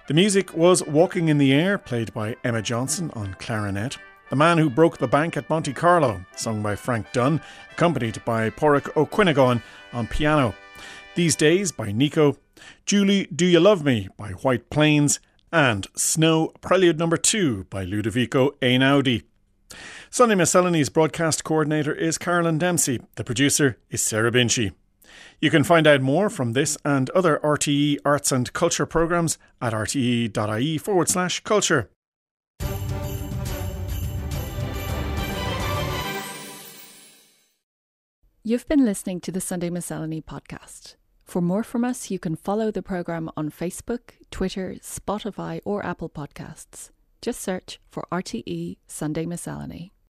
The 0.09 0.15
music 0.15 0.55
was 0.55 0.83
Walking 0.85 1.29
in 1.29 1.39
the 1.39 1.53
Air, 1.53 1.79
played 1.79 2.13
by 2.13 2.37
Emma 2.43 2.63
Johnson 2.63 3.11
on 3.15 3.35
clarinet. 3.39 3.99
The 4.29 4.37
Man 4.37 4.59
Who 4.59 4.71
Broke 4.71 4.99
the 4.99 5.09
Bank 5.09 5.37
at 5.37 5.49
Monte 5.51 5.73
Carlo, 5.73 6.25
sung 6.37 6.63
by 6.63 6.77
Frank 6.77 7.13
Dunn, 7.13 7.41
accompanied 7.73 8.25
by 8.25 8.51
Ó 8.51 9.09
Cuineáin 9.09 9.63
on 9.93 10.07
piano. 10.07 10.55
These 11.17 11.37
Days 11.37 11.73
by 11.73 11.91
Nico, 11.93 12.37
Julie 12.87 13.27
Do 13.27 13.45
You 13.45 13.61
Love 13.61 13.85
Me 13.85 14.09
by 14.17 14.31
White 14.31 14.71
Plains, 14.71 15.21
and 15.53 15.89
Snow 15.97 16.53
Prelude 16.61 16.99
Number 16.99 17.17
2 17.17 17.67
by 17.71 17.85
Ludovico 17.85 18.51
Einaudi. 18.63 19.25
Sunday 20.13 20.35
Miscellany's 20.35 20.89
broadcast 20.89 21.45
coordinator 21.45 21.95
is 21.95 22.19
Carolyn 22.19 22.59
Dempsey. 22.59 23.01
The 23.15 23.23
producer 23.23 23.79
is 23.91 24.03
Sarah 24.03 24.33
Binchy. 24.33 24.73
You 25.41 25.51
can 25.51 25.63
find 25.63 25.87
out 25.87 26.01
more 26.01 26.29
from 26.29 26.53
this 26.53 26.77
and 26.85 27.09
other 27.11 27.39
RTE 27.45 27.99
arts 28.05 28.33
and 28.33 28.53
culture 28.53 28.87
programmes 28.87 29.39
at 29.63 29.73
rte.ie 29.73 30.79
forward 30.79 31.09
slash 31.09 31.39
culture. 31.45 31.91
You've 38.43 38.67
been 38.67 38.85
listening 38.85 39.21
to 39.21 39.31
the 39.31 39.41
Sunday 39.41 39.71
Miscellany 39.71 40.21
podcast. 40.21 40.97
For 41.25 41.41
more 41.41 41.63
from 41.63 41.85
us, 41.85 42.11
you 42.11 42.19
can 42.19 42.35
follow 42.35 42.73
the 42.73 42.83
programme 42.83 43.31
on 43.37 43.53
Facebook, 43.53 44.15
Twitter, 44.33 44.75
Spotify, 44.81 45.61
or 45.65 45.87
Apple 45.87 46.11
Podcasts. 46.11 46.91
Just 47.23 47.41
search 47.41 47.79
for 47.89 48.09
RTE 48.11 48.79
Sunday 48.89 49.25
Miscellany. 49.25 49.93